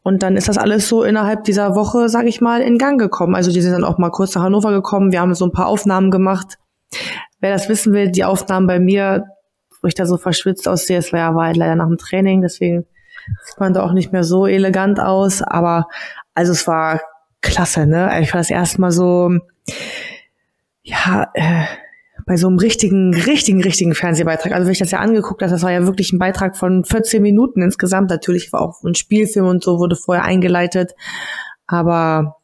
Und 0.03 0.23
dann 0.23 0.35
ist 0.35 0.49
das 0.49 0.57
alles 0.57 0.89
so 0.89 1.03
innerhalb 1.03 1.43
dieser 1.43 1.75
Woche, 1.75 2.09
sage 2.09 2.27
ich 2.27 2.41
mal, 2.41 2.61
in 2.61 2.77
Gang 2.77 2.99
gekommen. 2.99 3.35
Also 3.35 3.51
die 3.51 3.61
sind 3.61 3.73
dann 3.73 3.83
auch 3.83 3.97
mal 3.97 4.09
kurz 4.09 4.33
nach 4.33 4.43
Hannover 4.43 4.71
gekommen. 4.71 5.11
Wir 5.11 5.21
haben 5.21 5.35
so 5.35 5.45
ein 5.45 5.51
paar 5.51 5.67
Aufnahmen 5.67 6.09
gemacht. 6.09 6.57
Wer 7.39 7.53
das 7.53 7.69
wissen 7.69 7.93
will, 7.93 8.09
die 8.09 8.23
Aufnahmen 8.23 8.67
bei 8.67 8.79
mir, 8.79 9.25
wo 9.81 9.87
ich 9.87 9.93
da 9.93 10.05
so 10.05 10.17
verschwitzt 10.17 10.67
aussehe, 10.67 10.97
es 10.97 11.13
war, 11.13 11.35
war 11.35 11.47
halt 11.47 11.57
leider 11.57 11.75
nach 11.75 11.87
dem 11.87 11.97
Training, 11.97 12.41
deswegen 12.41 12.85
sieht 13.45 13.59
man 13.59 13.73
da 13.73 13.83
auch 13.83 13.93
nicht 13.93 14.11
mehr 14.11 14.23
so 14.23 14.47
elegant 14.47 14.99
aus. 14.99 15.41
Aber 15.41 15.87
also 16.33 16.51
es 16.51 16.67
war 16.67 16.99
klasse, 17.41 17.85
ne? 17.85 18.21
Ich 18.21 18.33
war 18.33 18.39
das 18.39 18.49
erste 18.49 18.81
Mal 18.81 18.91
so, 18.91 19.31
ja, 20.91 21.31
äh, 21.33 21.65
bei 22.25 22.37
so 22.37 22.47
einem 22.47 22.59
richtigen, 22.59 23.13
richtigen, 23.13 23.63
richtigen 23.63 23.95
Fernsehbeitrag. 23.95 24.51
Also 24.53 24.65
wenn 24.65 24.73
ich 24.73 24.79
das 24.79 24.91
ja 24.91 24.99
angeguckt 24.99 25.41
habe, 25.41 25.51
das 25.51 25.63
war 25.63 25.71
ja 25.71 25.85
wirklich 25.85 26.11
ein 26.11 26.19
Beitrag 26.19 26.57
von 26.57 26.83
14 26.83 27.21
Minuten 27.21 27.61
insgesamt. 27.61 28.09
Natürlich 28.09 28.51
war 28.53 28.61
auch 28.61 28.83
ein 28.83 28.95
Spielfilm 28.95 29.47
und 29.47 29.63
so 29.63 29.79
wurde 29.79 29.95
vorher 29.95 30.25
eingeleitet. 30.25 30.93
Aber 31.65 32.37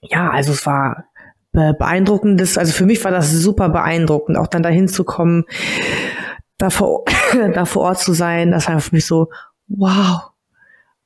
ja, 0.00 0.30
also 0.30 0.52
es 0.52 0.66
war 0.66 1.04
beeindruckendes, 1.52 2.58
also 2.58 2.72
für 2.72 2.84
mich 2.84 3.04
war 3.04 3.12
das 3.12 3.30
super 3.30 3.68
beeindruckend, 3.68 4.36
auch 4.36 4.48
dann 4.48 4.64
dahin 4.64 4.88
zu 4.88 5.04
kommen, 5.04 5.44
da 6.58 6.68
vor, 6.70 7.04
da 7.54 7.64
vor 7.64 7.82
Ort 7.82 8.00
zu 8.00 8.12
sein, 8.12 8.50
das 8.50 8.66
war 8.66 8.80
für 8.80 8.94
mich 8.94 9.06
so, 9.06 9.30
wow. 9.68 10.30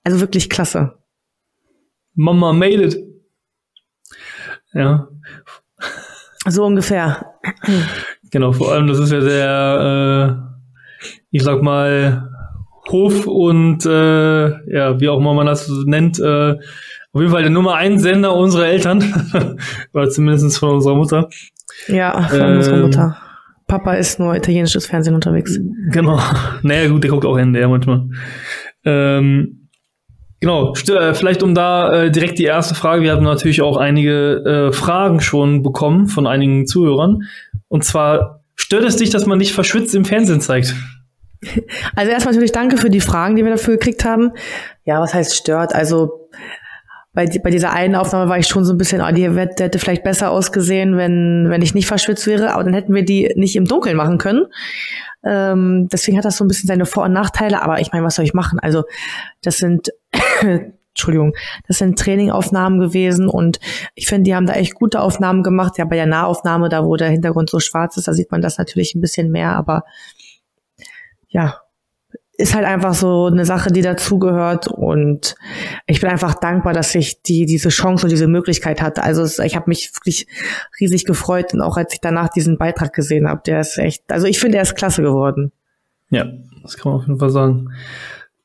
Also 0.04 0.20
wirklich 0.20 0.48
klasse. 0.48 0.96
Mama 2.14 2.54
made 2.54 2.82
it. 2.82 2.96
Ja. 4.72 5.08
So 6.48 6.64
ungefähr. 6.64 7.34
Genau, 8.30 8.52
vor 8.52 8.72
allem, 8.72 8.86
das 8.88 8.98
ist 8.98 9.12
ja 9.12 9.20
der, 9.20 10.38
äh, 11.00 11.18
ich 11.30 11.42
sag 11.42 11.62
mal, 11.62 12.28
Hof 12.90 13.26
und 13.26 13.84
äh, 13.84 14.72
ja, 14.72 15.00
wie 15.00 15.08
auch 15.08 15.18
immer 15.18 15.34
man 15.34 15.46
das 15.46 15.70
nennt, 15.84 16.18
äh, 16.18 16.52
auf 17.12 17.20
jeden 17.20 17.32
Fall 17.32 17.42
der 17.42 17.50
Nummer 17.50 17.74
1 17.74 18.02
Sender 18.02 18.34
unserer 18.34 18.66
Eltern, 18.66 19.02
oder 19.92 20.10
zumindest 20.10 20.58
von 20.58 20.70
unserer 20.70 20.94
Mutter. 20.94 21.28
Ja, 21.86 22.22
von 22.28 22.40
ähm, 22.40 22.56
unserer 22.56 22.76
Mutter. 22.78 23.16
Papa 23.66 23.94
ist 23.94 24.18
nur 24.18 24.34
italienisches 24.34 24.86
Fernsehen 24.86 25.14
unterwegs. 25.14 25.58
Genau. 25.90 26.18
Naja, 26.62 26.88
gut, 26.88 27.04
der 27.04 27.10
guckt 27.10 27.26
auch 27.26 27.36
NDR 27.36 27.68
manchmal. 27.68 28.08
Ähm, 28.84 29.67
genau, 30.40 30.74
äh, 30.74 31.14
vielleicht 31.14 31.42
um 31.42 31.54
da 31.54 32.04
äh, 32.04 32.10
direkt 32.10 32.38
die 32.38 32.44
erste 32.44 32.74
Frage. 32.74 33.02
Wir 33.02 33.12
haben 33.12 33.24
natürlich 33.24 33.62
auch 33.62 33.76
einige 33.76 34.68
äh, 34.70 34.72
Fragen 34.72 35.20
schon 35.20 35.62
bekommen 35.62 36.06
von 36.08 36.26
einigen 36.26 36.66
Zuhörern. 36.66 37.22
Und 37.68 37.84
zwar, 37.84 38.42
stört 38.54 38.84
es 38.84 38.96
dich, 38.96 39.10
dass 39.10 39.26
man 39.26 39.38
dich 39.38 39.52
verschwitzt 39.52 39.94
im 39.94 40.04
Fernsehen 40.04 40.40
zeigt? 40.40 40.74
Also 41.94 42.10
erstmal 42.10 42.34
natürlich 42.34 42.52
danke 42.52 42.78
für 42.78 42.90
die 42.90 43.00
Fragen, 43.00 43.36
die 43.36 43.44
wir 43.44 43.52
dafür 43.52 43.74
gekriegt 43.74 44.04
haben. 44.04 44.32
Ja, 44.84 45.00
was 45.00 45.14
heißt 45.14 45.36
stört? 45.36 45.74
Also 45.74 46.28
bei, 47.18 47.26
bei 47.42 47.50
dieser 47.50 47.72
einen 47.72 47.94
Aufnahme 47.94 48.30
war 48.30 48.38
ich 48.38 48.46
schon 48.46 48.64
so 48.64 48.72
ein 48.72 48.78
bisschen, 48.78 49.00
oh, 49.00 49.10
die 49.12 49.28
hätte, 49.28 49.64
hätte 49.64 49.78
vielleicht 49.78 50.04
besser 50.04 50.30
ausgesehen, 50.30 50.96
wenn, 50.96 51.46
wenn 51.48 51.62
ich 51.62 51.74
nicht 51.74 51.86
verschwitzt 51.86 52.26
wäre, 52.26 52.54
aber 52.54 52.64
dann 52.64 52.74
hätten 52.74 52.94
wir 52.94 53.04
die 53.04 53.32
nicht 53.36 53.56
im 53.56 53.64
Dunkeln 53.64 53.96
machen 53.96 54.18
können. 54.18 54.46
Ähm, 55.24 55.88
deswegen 55.90 56.16
hat 56.16 56.24
das 56.24 56.36
so 56.36 56.44
ein 56.44 56.48
bisschen 56.48 56.68
seine 56.68 56.86
Vor- 56.86 57.04
und 57.04 57.12
Nachteile, 57.12 57.62
aber 57.62 57.80
ich 57.80 57.92
meine, 57.92 58.04
was 58.04 58.14
soll 58.14 58.24
ich 58.24 58.34
machen? 58.34 58.60
Also, 58.60 58.84
das 59.42 59.58
sind, 59.58 59.88
Entschuldigung, 60.98 61.34
das 61.68 61.78
sind 61.78 61.96
Trainingaufnahmen 61.96 62.80
gewesen 62.80 63.28
und 63.28 63.60
ich 63.94 64.08
finde, 64.08 64.24
die 64.24 64.34
haben 64.34 64.46
da 64.46 64.54
echt 64.54 64.74
gute 64.74 65.00
Aufnahmen 65.00 65.44
gemacht. 65.44 65.78
Ja, 65.78 65.84
bei 65.84 65.94
der 65.94 66.06
Nahaufnahme, 66.06 66.68
da 66.68 66.84
wo 66.84 66.96
der 66.96 67.08
Hintergrund 67.08 67.50
so 67.50 67.60
schwarz 67.60 67.96
ist, 67.96 68.08
da 68.08 68.12
sieht 68.12 68.32
man 68.32 68.42
das 68.42 68.58
natürlich 68.58 68.96
ein 68.96 69.00
bisschen 69.00 69.30
mehr, 69.30 69.54
aber 69.54 69.84
ja, 71.28 71.60
ist 72.38 72.54
halt 72.54 72.64
einfach 72.64 72.94
so 72.94 73.26
eine 73.26 73.44
Sache, 73.44 73.70
die 73.70 73.82
dazugehört 73.82 74.68
und 74.68 75.34
ich 75.86 76.00
bin 76.00 76.08
einfach 76.08 76.34
dankbar, 76.34 76.72
dass 76.72 76.94
ich 76.94 77.20
die 77.22 77.46
diese 77.46 77.68
Chance 77.68 78.06
und 78.06 78.10
diese 78.10 78.28
Möglichkeit 78.28 78.80
hatte. 78.80 79.02
Also 79.02 79.22
es, 79.22 79.40
ich 79.40 79.56
habe 79.56 79.68
mich 79.68 79.92
wirklich 79.94 80.28
riesig 80.80 81.04
gefreut 81.04 81.52
und 81.52 81.60
auch 81.60 81.76
als 81.76 81.92
ich 81.92 82.00
danach 82.00 82.28
diesen 82.28 82.56
Beitrag 82.56 82.92
gesehen 82.92 83.28
habe, 83.28 83.42
der 83.44 83.60
ist 83.60 83.76
echt, 83.78 84.04
also 84.10 84.26
ich 84.26 84.38
finde, 84.38 84.58
er 84.58 84.62
ist 84.62 84.76
klasse 84.76 85.02
geworden. 85.02 85.50
Ja, 86.10 86.26
das 86.62 86.76
kann 86.76 86.92
man 86.92 87.00
auf 87.00 87.06
jeden 87.08 87.18
Fall 87.18 87.30
sagen. 87.30 87.70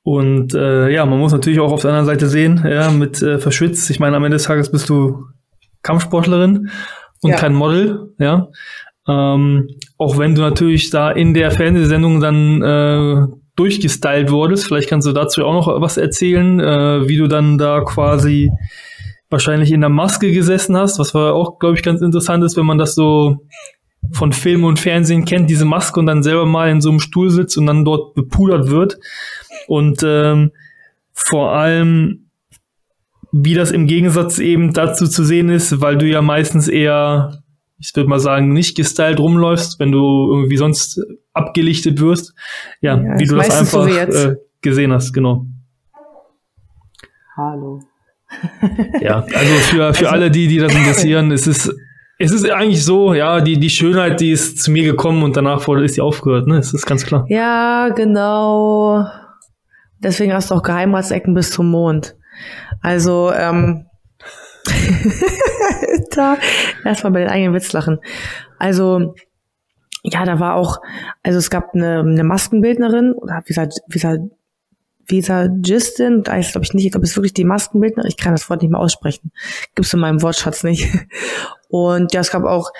Und 0.03 0.53
äh, 0.53 0.89
ja, 0.89 1.05
man 1.05 1.19
muss 1.19 1.31
natürlich 1.31 1.60
auch 1.60 1.72
auf 1.72 1.81
der 1.81 1.91
anderen 1.91 2.05
Seite 2.05 2.27
sehen, 2.27 2.63
ja, 2.67 2.91
mit 2.91 3.22
äh, 3.22 3.39
verschwitzt. 3.39 3.89
Ich 3.89 4.00
meine, 4.00 4.17
am 4.17 4.24
Ende 4.25 4.36
des 4.36 4.43
Tages 4.43 4.69
bist 4.69 4.89
du 4.89 5.25
Kampfsportlerin 5.81 6.69
und 7.22 7.29
ja. 7.29 7.38
kein 7.38 7.53
Model, 7.53 8.13
ja. 8.19 8.50
Ähm, 9.07 9.69
auch 9.98 10.17
wenn 10.17 10.36
du 10.36 10.41
natürlich 10.41 10.89
da 10.89 11.12
in 11.12 11.33
der 11.33 11.51
Fernsehsendung 11.51 12.19
dann 12.19 12.62
äh, 12.62 13.27
durchgestylt 13.55 14.31
wurdest. 14.31 14.65
Vielleicht 14.65 14.89
kannst 14.89 15.07
du 15.07 15.12
dazu 15.12 15.45
auch 15.45 15.53
noch 15.53 15.81
was 15.81 15.98
erzählen, 15.98 16.60
äh, 16.60 17.07
wie 17.07 17.17
du 17.17 17.27
dann 17.27 17.57
da 17.57 17.81
quasi 17.81 18.50
wahrscheinlich 19.29 19.72
in 19.72 19.81
der 19.81 19.89
Maske 19.89 20.31
gesessen 20.31 20.77
hast, 20.77 21.00
was 21.00 21.13
war 21.13 21.33
auch, 21.33 21.60
glaube 21.60 21.75
ich, 21.75 21.83
ganz 21.83 22.01
interessant 22.01 22.43
ist, 22.43 22.55
wenn 22.55 22.65
man 22.65 22.77
das 22.77 22.93
so 22.93 23.38
von 24.12 24.33
Film 24.33 24.63
und 24.63 24.79
Fernsehen 24.79 25.25
kennt, 25.25 25.50
diese 25.50 25.65
Maske 25.65 26.00
und 26.00 26.05
dann 26.05 26.24
selber 26.24 26.45
mal 26.45 26.69
in 26.69 26.81
so 26.81 26.89
einem 26.89 27.00
Stuhl 27.00 27.29
sitzt 27.29 27.57
und 27.57 27.65
dann 27.65 27.86
dort 27.86 28.13
bepudert 28.15 28.69
wird. 28.69 29.00
Und 29.67 30.01
ähm, 30.03 30.51
vor 31.13 31.51
allem, 31.53 32.29
wie 33.31 33.53
das 33.53 33.72
im 33.72 33.88
Gegensatz 33.88 34.39
eben 34.39 34.74
dazu 34.74 35.07
zu 35.07 35.24
sehen 35.24 35.50
ist, 35.50 35.81
weil 35.81 35.98
du 35.98 36.05
ja 36.05 36.22
meistens 36.22 36.67
eher 36.67 37.43
ich 37.83 37.93
würde 37.95 38.10
mal 38.10 38.19
sagen, 38.19 38.53
nicht 38.53 38.77
gestylt 38.77 39.19
rumläufst, 39.19 39.79
wenn 39.79 39.91
du 39.91 40.00
irgendwie 40.31 40.55
sonst 40.55 41.01
abgelichtet 41.33 42.00
wirst. 42.00 42.33
Ja, 42.81 42.98
ja 42.98 43.19
wie 43.19 43.25
du 43.25 43.36
das 43.36 43.50
einfach 43.50 43.83
so 43.83 43.86
äh, 43.86 44.38
gesehen 44.62 44.93
hast, 44.93 45.12
genau. 45.12 45.45
Hallo. 47.36 47.81
ja, 49.01 49.19
also 49.22 49.53
für, 49.55 49.93
für 49.93 50.05
also, 50.05 50.05
alle 50.07 50.31
die, 50.31 50.48
die 50.48 50.60
das 50.60 50.74
interessieren, 50.74 51.31
es 51.31 51.45
ist, 51.45 51.74
es 52.24 52.32
ist 52.32 52.50
eigentlich 52.50 52.86
so, 52.86 53.13
ja, 53.13 53.42
die, 53.42 53.60
die 53.60 53.70
Schönheit, 53.70 54.22
die 54.22 54.32
ist 54.32 54.63
zu 54.63 54.72
mir 54.72 54.84
gekommen 54.84 55.24
und 55.24 55.36
danach 55.36 55.68
wurde, 55.68 55.84
ist 55.84 55.96
sie 55.96 56.01
aufgehört, 56.01 56.48
ne? 56.48 56.58
Es 56.58 56.74
ist 56.74 56.86
ganz 56.86 57.06
klar. 57.06 57.25
Ja, 57.27 57.89
genau. 57.89 59.06
Deswegen 60.00 60.34
hast 60.34 60.50
du 60.50 60.56
auch 60.56 60.63
Geheimratsecken 60.63 61.34
bis 61.34 61.51
zum 61.51 61.70
Mond. 61.70 62.15
Also, 62.82 63.32
ähm, 63.34 63.88
da 66.12 66.38
erstmal 66.86 67.12
bei 67.12 67.20
den 67.20 67.30
eigenen 67.30 67.53
Witz 67.53 67.74
lachen. 67.74 68.00
Also, 68.58 69.15
ja, 70.03 70.24
da 70.24 70.39
war 70.39 70.56
auch, 70.56 70.80
also 71.24 71.39
es 71.39 71.50
gab 71.50 71.74
eine, 71.74 72.00
eine 72.00 72.24
Maskenbildnerin, 72.24 73.13
oder 73.13 73.42
wie 73.44 73.50
gesagt, 73.50 73.74
wie 73.88 74.00
gesagt, 74.00 74.22
Visagistin, 75.06 76.24
da 76.24 76.38
ist 76.38 76.51
glaube 76.51 76.63
ich 76.63 76.74
nicht, 76.74 76.86
ich 76.86 76.96
es 76.96 77.15
wirklich 77.18 77.34
die 77.34 77.44
Maskenbildnerin, 77.44 78.10
ich 78.10 78.18
kann 78.18 78.34
das 78.34 78.50
Wort 78.50 78.62
nicht 78.62 78.72
mehr 78.72 78.80
aussprechen, 78.80 79.32
gibt's 79.75 79.94
in 79.94 80.00
meinem 80.00 80.22
Wortschatz 80.22 80.63
nicht. 80.63 80.88
Und 81.74 82.13
ja, 82.13 82.22
es 82.22 82.30
gab 82.30 82.44
auch 82.44 82.72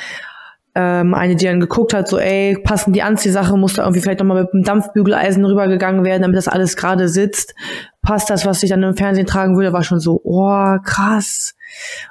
ähm, 0.76 1.16
eine, 1.16 1.36
die 1.36 1.46
dann 1.46 1.60
geguckt 1.60 1.96
hat, 1.96 2.08
so, 2.08 2.20
ey, 2.20 2.60
passen 2.64 2.94
die 2.94 3.02
Anziehsachen, 3.02 3.60
muss 3.60 3.74
da 3.74 3.82
irgendwie 3.82 4.02
vielleicht 4.02 4.20
nochmal 4.20 4.44
mit 4.44 4.54
dem 4.54 4.62
Dampfbügeleisen 4.62 5.44
rübergegangen 5.44 6.04
werden, 6.04 6.22
damit 6.22 6.38
das 6.38 6.48
alles 6.48 6.76
gerade 6.76 7.10
sitzt. 7.10 7.56
Passt 8.04 8.30
das, 8.30 8.46
was 8.46 8.62
ich 8.62 8.70
dann 8.70 8.84
im 8.84 8.96
Fernsehen 8.96 9.26
tragen 9.26 9.58
würde, 9.58 9.74
war 9.74 9.84
schon 9.84 10.00
so, 10.00 10.22
oh, 10.24 10.78
krass. 10.86 11.56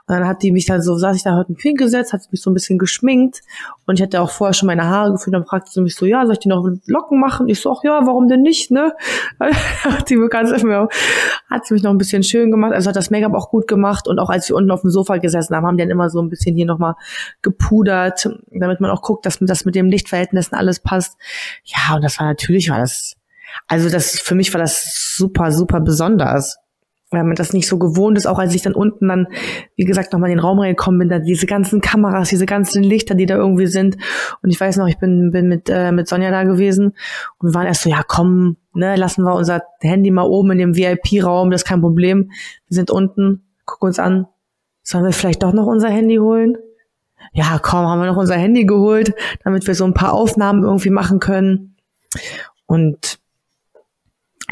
Und 0.06 0.16
dann 0.16 0.26
hat 0.26 0.42
die 0.42 0.52
mich 0.52 0.66
dann 0.66 0.82
so, 0.82 0.96
saß 0.96 1.16
ich 1.16 1.22
da 1.22 1.36
heute 1.36 1.52
im 1.52 1.74
gesetzt, 1.74 2.12
hat 2.12 2.20
mich 2.30 2.42
so 2.42 2.50
ein 2.50 2.54
bisschen 2.54 2.78
geschminkt 2.78 3.40
und 3.86 3.98
ich 3.98 4.02
hatte 4.02 4.20
auch 4.20 4.30
vorher 4.30 4.54
schon 4.54 4.66
meine 4.66 4.84
Haare 4.84 5.12
gefühlt, 5.12 5.34
dann 5.34 5.44
fragte 5.44 5.70
sie 5.70 5.80
mich 5.80 5.94
so, 5.94 6.06
ja, 6.06 6.24
soll 6.24 6.34
ich 6.34 6.38
die 6.38 6.48
noch 6.48 6.66
Locken 6.86 7.20
machen? 7.20 7.48
Ich 7.48 7.60
so, 7.60 7.72
ach 7.72 7.82
ja, 7.84 8.00
warum 8.06 8.28
denn 8.28 8.42
nicht, 8.42 8.70
ne? 8.70 8.92
hat 9.40 10.10
die 10.10 10.16
ganz 10.30 10.50
hat 10.52 11.66
sie 11.66 11.74
mich 11.74 11.82
noch 11.82 11.90
ein 11.90 11.98
bisschen 11.98 12.22
schön 12.22 12.50
gemacht, 12.50 12.72
also 12.72 12.88
hat 12.88 12.96
das 12.96 13.10
Make-up 13.10 13.34
auch 13.34 13.50
gut 13.50 13.66
gemacht 13.66 14.08
und 14.08 14.18
auch 14.18 14.30
als 14.30 14.48
wir 14.48 14.56
unten 14.56 14.70
auf 14.70 14.82
dem 14.82 14.90
Sofa 14.90 15.18
gesessen 15.18 15.54
haben, 15.54 15.66
haben 15.66 15.76
die 15.76 15.82
dann 15.82 15.90
immer 15.90 16.10
so 16.10 16.20
ein 16.20 16.28
bisschen 16.28 16.54
hier 16.56 16.66
nochmal 16.66 16.94
gepudert, 17.42 18.28
damit 18.50 18.80
man 18.80 18.90
auch 18.90 19.02
guckt, 19.02 19.26
dass 19.26 19.38
das 19.40 19.64
mit 19.64 19.74
dem 19.74 19.88
Lichtverhältnissen 19.88 20.56
alles 20.56 20.80
passt. 20.80 21.16
Ja, 21.64 21.96
und 21.96 22.02
das 22.02 22.18
war 22.18 22.26
natürlich, 22.26 22.70
war 22.70 22.78
das, 22.78 23.16
also 23.68 23.88
das, 23.88 24.18
für 24.18 24.34
mich 24.34 24.52
war 24.54 24.60
das 24.60 25.14
super, 25.16 25.52
super 25.52 25.80
besonders 25.80 26.61
weil 27.12 27.24
man 27.24 27.34
das 27.34 27.52
nicht 27.52 27.68
so 27.68 27.78
gewohnt 27.78 28.18
ist, 28.18 28.26
auch 28.26 28.38
als 28.38 28.54
ich 28.54 28.62
dann 28.62 28.74
unten 28.74 29.08
dann, 29.08 29.28
wie 29.76 29.84
gesagt, 29.84 30.12
nochmal 30.12 30.30
in 30.30 30.38
den 30.38 30.44
Raum 30.44 30.58
reingekommen 30.58 30.98
bin, 30.98 31.08
da 31.08 31.18
diese 31.18 31.46
ganzen 31.46 31.80
Kameras, 31.80 32.30
diese 32.30 32.46
ganzen 32.46 32.82
Lichter, 32.82 33.14
die 33.14 33.26
da 33.26 33.36
irgendwie 33.36 33.66
sind. 33.66 33.96
Und 34.42 34.50
ich 34.50 34.60
weiß 34.60 34.76
noch, 34.78 34.88
ich 34.88 34.98
bin, 34.98 35.30
bin 35.30 35.48
mit, 35.48 35.68
äh, 35.68 35.92
mit 35.92 36.08
Sonja 36.08 36.30
da 36.30 36.44
gewesen 36.44 36.94
und 37.38 37.50
wir 37.50 37.54
waren 37.54 37.66
erst 37.66 37.82
so, 37.82 37.90
ja 37.90 38.02
komm, 38.06 38.56
ne, 38.74 38.96
lassen 38.96 39.24
wir 39.24 39.34
unser 39.34 39.62
Handy 39.80 40.10
mal 40.10 40.24
oben 40.24 40.52
in 40.52 40.58
dem 40.58 40.76
VIP-Raum, 40.76 41.50
das 41.50 41.62
ist 41.62 41.68
kein 41.68 41.80
Problem. 41.80 42.30
Wir 42.68 42.74
sind 42.74 42.90
unten, 42.90 43.44
gucken 43.64 43.88
uns 43.88 43.98
an. 43.98 44.26
Sollen 44.82 45.04
wir 45.04 45.12
vielleicht 45.12 45.42
doch 45.42 45.52
noch 45.52 45.66
unser 45.66 45.90
Handy 45.90 46.16
holen? 46.16 46.56
Ja, 47.32 47.60
komm, 47.62 47.86
haben 47.86 48.00
wir 48.00 48.06
noch 48.06 48.16
unser 48.16 48.34
Handy 48.34 48.64
geholt, 48.64 49.14
damit 49.44 49.66
wir 49.66 49.74
so 49.74 49.84
ein 49.84 49.94
paar 49.94 50.12
Aufnahmen 50.12 50.64
irgendwie 50.64 50.90
machen 50.90 51.20
können. 51.20 51.76
Und 52.66 53.20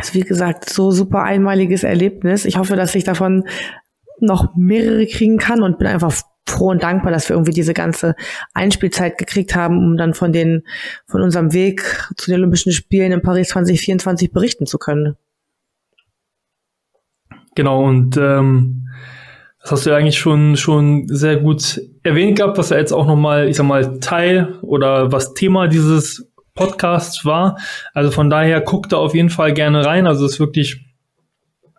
also 0.00 0.14
wie 0.14 0.22
gesagt, 0.22 0.70
so 0.70 0.90
super 0.90 1.22
einmaliges 1.22 1.84
Erlebnis. 1.84 2.46
Ich 2.46 2.56
hoffe, 2.56 2.74
dass 2.74 2.94
ich 2.94 3.04
davon 3.04 3.44
noch 4.18 4.54
mehrere 4.56 5.06
kriegen 5.06 5.36
kann 5.36 5.62
und 5.62 5.78
bin 5.78 5.86
einfach 5.86 6.14
froh 6.48 6.70
und 6.70 6.82
dankbar, 6.82 7.12
dass 7.12 7.28
wir 7.28 7.36
irgendwie 7.36 7.52
diese 7.52 7.74
ganze 7.74 8.16
Einspielzeit 8.54 9.18
gekriegt 9.18 9.54
haben, 9.54 9.76
um 9.76 9.98
dann 9.98 10.14
von 10.14 10.32
den, 10.32 10.62
von 11.06 11.20
unserem 11.20 11.52
Weg 11.52 11.82
zu 12.16 12.30
den 12.30 12.40
Olympischen 12.40 12.72
Spielen 12.72 13.12
in 13.12 13.20
Paris 13.20 13.50
2024 13.50 14.32
berichten 14.32 14.66
zu 14.66 14.78
können. 14.78 15.16
Genau, 17.54 17.84
und 17.84 18.16
ähm, 18.16 18.88
das 19.60 19.72
hast 19.72 19.86
du 19.86 19.90
ja 19.90 19.96
eigentlich 19.96 20.18
schon, 20.18 20.56
schon 20.56 21.08
sehr 21.08 21.36
gut 21.36 21.78
erwähnt 22.02 22.38
gehabt, 22.38 22.56
was 22.56 22.70
ja 22.70 22.78
jetzt 22.78 22.92
auch 22.92 23.06
nochmal, 23.06 23.48
ich 23.48 23.56
sag 23.56 23.66
mal, 23.66 24.00
Teil 24.00 24.58
oder 24.62 25.12
was 25.12 25.34
Thema 25.34 25.68
dieses 25.68 26.29
Podcast 26.54 27.24
war. 27.24 27.58
Also 27.94 28.10
von 28.10 28.30
daher 28.30 28.60
guckt 28.60 28.92
da 28.92 28.96
auf 28.96 29.14
jeden 29.14 29.30
Fall 29.30 29.52
gerne 29.52 29.84
rein. 29.84 30.06
Also 30.06 30.24
es 30.24 30.32
ist 30.32 30.40
wirklich 30.40 30.84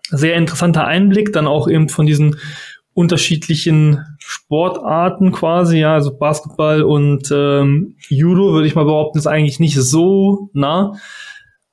sehr 0.10 0.36
interessanter 0.36 0.86
Einblick, 0.86 1.34
dann 1.34 1.48
auch 1.48 1.68
eben 1.68 1.90
von 1.90 2.06
diesen 2.06 2.38
unterschiedlichen 2.94 4.04
Sportarten 4.20 5.32
quasi, 5.32 5.80
ja, 5.80 5.94
also 5.94 6.18
Basketball 6.18 6.84
und 6.84 7.32
ähm, 7.34 7.96
Judo 8.10 8.52
würde 8.52 8.68
ich 8.68 8.76
mal 8.76 8.84
behaupten, 8.84 9.18
ist 9.18 9.28
eigentlich 9.28 9.60
nicht 9.60 9.76
so 9.76 10.50
nah. 10.54 10.94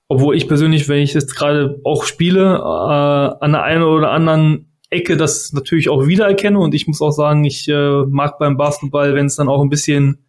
Obwohl 0.07 0.37
ich 0.37 0.49
persönlich, 0.49 0.89
wenn 0.89 1.03
ich 1.03 1.13
jetzt 1.13 1.35
gerade 1.35 1.81
auch 1.85 2.05
spiele, 2.05 2.55
äh, 2.55 3.45
an 3.45 3.53
der 3.53 3.63
einen 3.63 3.83
oder 3.83 4.11
anderen 4.13 4.73
Ecke 4.91 5.17
das 5.17 5.53
natürlich 5.53 5.91
auch 5.91 6.07
wiedererkenne 6.07 6.59
und 6.59 6.75
ich 6.75 6.87
muss 6.87 7.03
auch 7.03 7.11
sagen, 7.11 7.45
ich 7.45 7.69
äh, 7.69 8.05
mag 8.07 8.39
beim 8.39 8.57
Basketball, 8.57 9.15
wenn 9.15 9.27
es 9.27 9.37
dann 9.37 9.49
auch 9.49 9.61
ein 9.61 9.69
bisschen 9.69 10.25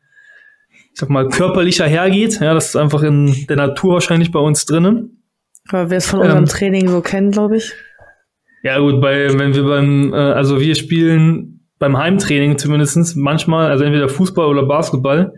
ich 0.93 0.99
sag 0.99 1.09
mal, 1.09 1.27
körperlicher 1.29 1.87
hergeht. 1.87 2.39
Ja, 2.41 2.53
das 2.53 2.69
ist 2.69 2.75
einfach 2.75 3.03
in 3.03 3.45
der 3.47 3.57
Natur 3.57 3.93
wahrscheinlich 3.93 4.31
bei 4.31 4.39
uns 4.39 4.65
drinnen. 4.65 5.23
Weil 5.69 5.89
wir 5.89 5.97
es 5.97 6.07
von 6.07 6.19
unserem 6.19 6.39
ähm, 6.39 6.45
Training 6.45 6.87
so 6.87 7.01
kennen, 7.01 7.31
glaube 7.31 7.57
ich. 7.57 7.73
Ja, 8.63 8.79
gut, 8.79 9.01
bei, 9.01 9.37
wenn 9.37 9.53
wir 9.53 9.63
beim, 9.63 10.13
äh, 10.13 10.17
also 10.17 10.59
wir 10.59 10.75
spielen 10.75 11.67
beim 11.77 11.97
Heimtraining 11.97 12.57
zumindestens 12.57 13.15
manchmal, 13.15 13.71
also 13.71 13.83
entweder 13.83 14.09
Fußball 14.09 14.47
oder 14.47 14.65
Basketball. 14.65 15.33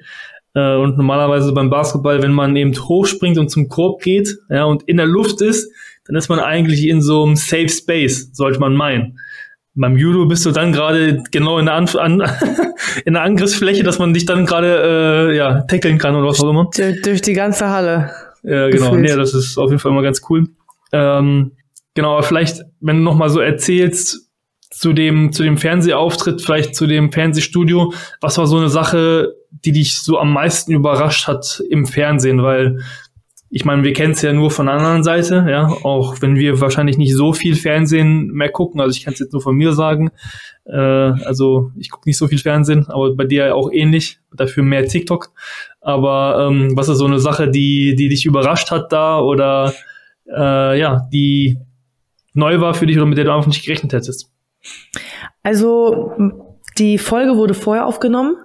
Äh, 0.53 0.75
und 0.75 0.97
normalerweise 0.97 1.53
beim 1.53 1.69
Basketball, 1.69 2.21
wenn 2.21 2.33
man 2.33 2.55
eben 2.55 2.73
hochspringt 2.75 3.37
und 3.37 3.49
zum 3.49 3.67
Korb 3.67 4.01
geht 4.01 4.37
ja, 4.49 4.65
und 4.65 4.83
in 4.83 4.97
der 4.97 5.05
Luft 5.05 5.41
ist, 5.41 5.71
dann 6.05 6.15
ist 6.15 6.29
man 6.29 6.39
eigentlich 6.39 6.87
in 6.87 7.01
so 7.01 7.23
einem 7.23 7.35
Safe 7.35 7.69
Space, 7.69 8.31
sollte 8.33 8.59
man 8.59 8.73
meinen. 8.75 9.19
Beim 9.73 9.97
Judo 9.97 10.25
bist 10.25 10.45
du 10.45 10.51
dann 10.51 10.73
gerade 10.73 11.23
genau 11.31 11.57
in 11.57 11.65
der, 11.65 11.75
An 11.75 11.87
an 11.95 12.21
in 13.05 13.13
der 13.13 13.23
Angriffsfläche, 13.23 13.83
dass 13.83 13.99
man 13.99 14.13
dich 14.13 14.25
dann 14.25 14.45
gerade 14.45 15.29
äh, 15.31 15.37
ja, 15.37 15.61
tackeln 15.61 15.97
kann 15.97 16.15
oder 16.15 16.27
was 16.27 16.41
auch 16.41 16.49
immer. 16.49 16.69
Durch, 16.75 17.01
durch 17.01 17.21
die 17.21 17.33
ganze 17.33 17.69
Halle. 17.69 18.11
Ja, 18.43 18.69
genau. 18.69 18.95
Nee, 18.95 19.15
das 19.15 19.33
ist 19.33 19.57
auf 19.57 19.69
jeden 19.69 19.79
Fall 19.79 19.91
immer 19.91 20.01
ganz 20.01 20.21
cool. 20.29 20.47
Ähm, 20.91 21.51
genau, 21.93 22.13
aber 22.13 22.23
vielleicht, 22.23 22.63
wenn 22.81 22.97
du 22.97 23.03
noch 23.03 23.15
mal 23.15 23.29
so 23.29 23.39
erzählst 23.39 24.29
zu 24.71 24.93
dem, 24.93 25.31
zu 25.31 25.43
dem 25.43 25.57
Fernsehauftritt, 25.57 26.41
vielleicht 26.41 26.75
zu 26.75 26.87
dem 26.87 27.11
Fernsehstudio, 27.11 27.93
was 28.19 28.37
war 28.37 28.47
so 28.47 28.57
eine 28.57 28.69
Sache, 28.69 29.35
die 29.51 29.71
dich 29.71 30.01
so 30.01 30.17
am 30.17 30.33
meisten 30.33 30.73
überrascht 30.73 31.27
hat 31.27 31.61
im 31.69 31.85
Fernsehen? 31.85 32.41
Weil 32.43 32.79
ich 33.53 33.65
meine, 33.65 33.83
wir 33.83 33.91
kennen 33.91 34.13
es 34.13 34.21
ja 34.21 34.31
nur 34.31 34.49
von 34.49 34.67
der 34.67 34.75
anderen 34.75 35.03
Seite, 35.03 35.45
ja, 35.49 35.67
auch 35.83 36.21
wenn 36.21 36.37
wir 36.37 36.61
wahrscheinlich 36.61 36.97
nicht 36.97 37.13
so 37.13 37.33
viel 37.33 37.55
Fernsehen 37.55 38.27
mehr 38.27 38.49
gucken. 38.49 38.79
Also 38.79 38.95
ich 38.95 39.03
kann 39.03 39.13
es 39.13 39.19
jetzt 39.19 39.33
nur 39.33 39.41
von 39.41 39.55
mir 39.55 39.73
sagen. 39.73 40.09
Äh, 40.65 40.77
also 40.77 41.71
ich 41.77 41.91
gucke 41.91 42.07
nicht 42.07 42.17
so 42.17 42.29
viel 42.29 42.37
Fernsehen, 42.37 42.85
aber 42.87 43.13
bei 43.13 43.25
dir 43.25 43.53
auch 43.53 43.69
ähnlich, 43.69 44.19
dafür 44.33 44.63
mehr 44.63 44.87
TikTok. 44.87 45.31
Aber 45.81 46.47
ähm, 46.47 46.77
was 46.77 46.87
ist 46.87 46.99
so 46.99 47.05
eine 47.05 47.19
Sache, 47.19 47.51
die, 47.51 47.93
die 47.95 48.07
dich 48.07 48.25
überrascht 48.25 48.71
hat 48.71 48.93
da 48.93 49.19
oder 49.19 49.73
äh, 50.33 50.79
ja, 50.79 51.01
die 51.11 51.57
neu 52.33 52.61
war 52.61 52.73
für 52.73 52.85
dich 52.85 52.95
oder 52.95 53.05
mit 53.05 53.17
der 53.17 53.25
du 53.25 53.33
einfach 53.33 53.47
nicht 53.47 53.65
gerechnet 53.65 53.91
hättest? 53.91 54.31
Also 55.43 56.13
die 56.77 56.97
Folge 56.97 57.35
wurde 57.35 57.53
vorher 57.53 57.85
aufgenommen 57.85 58.37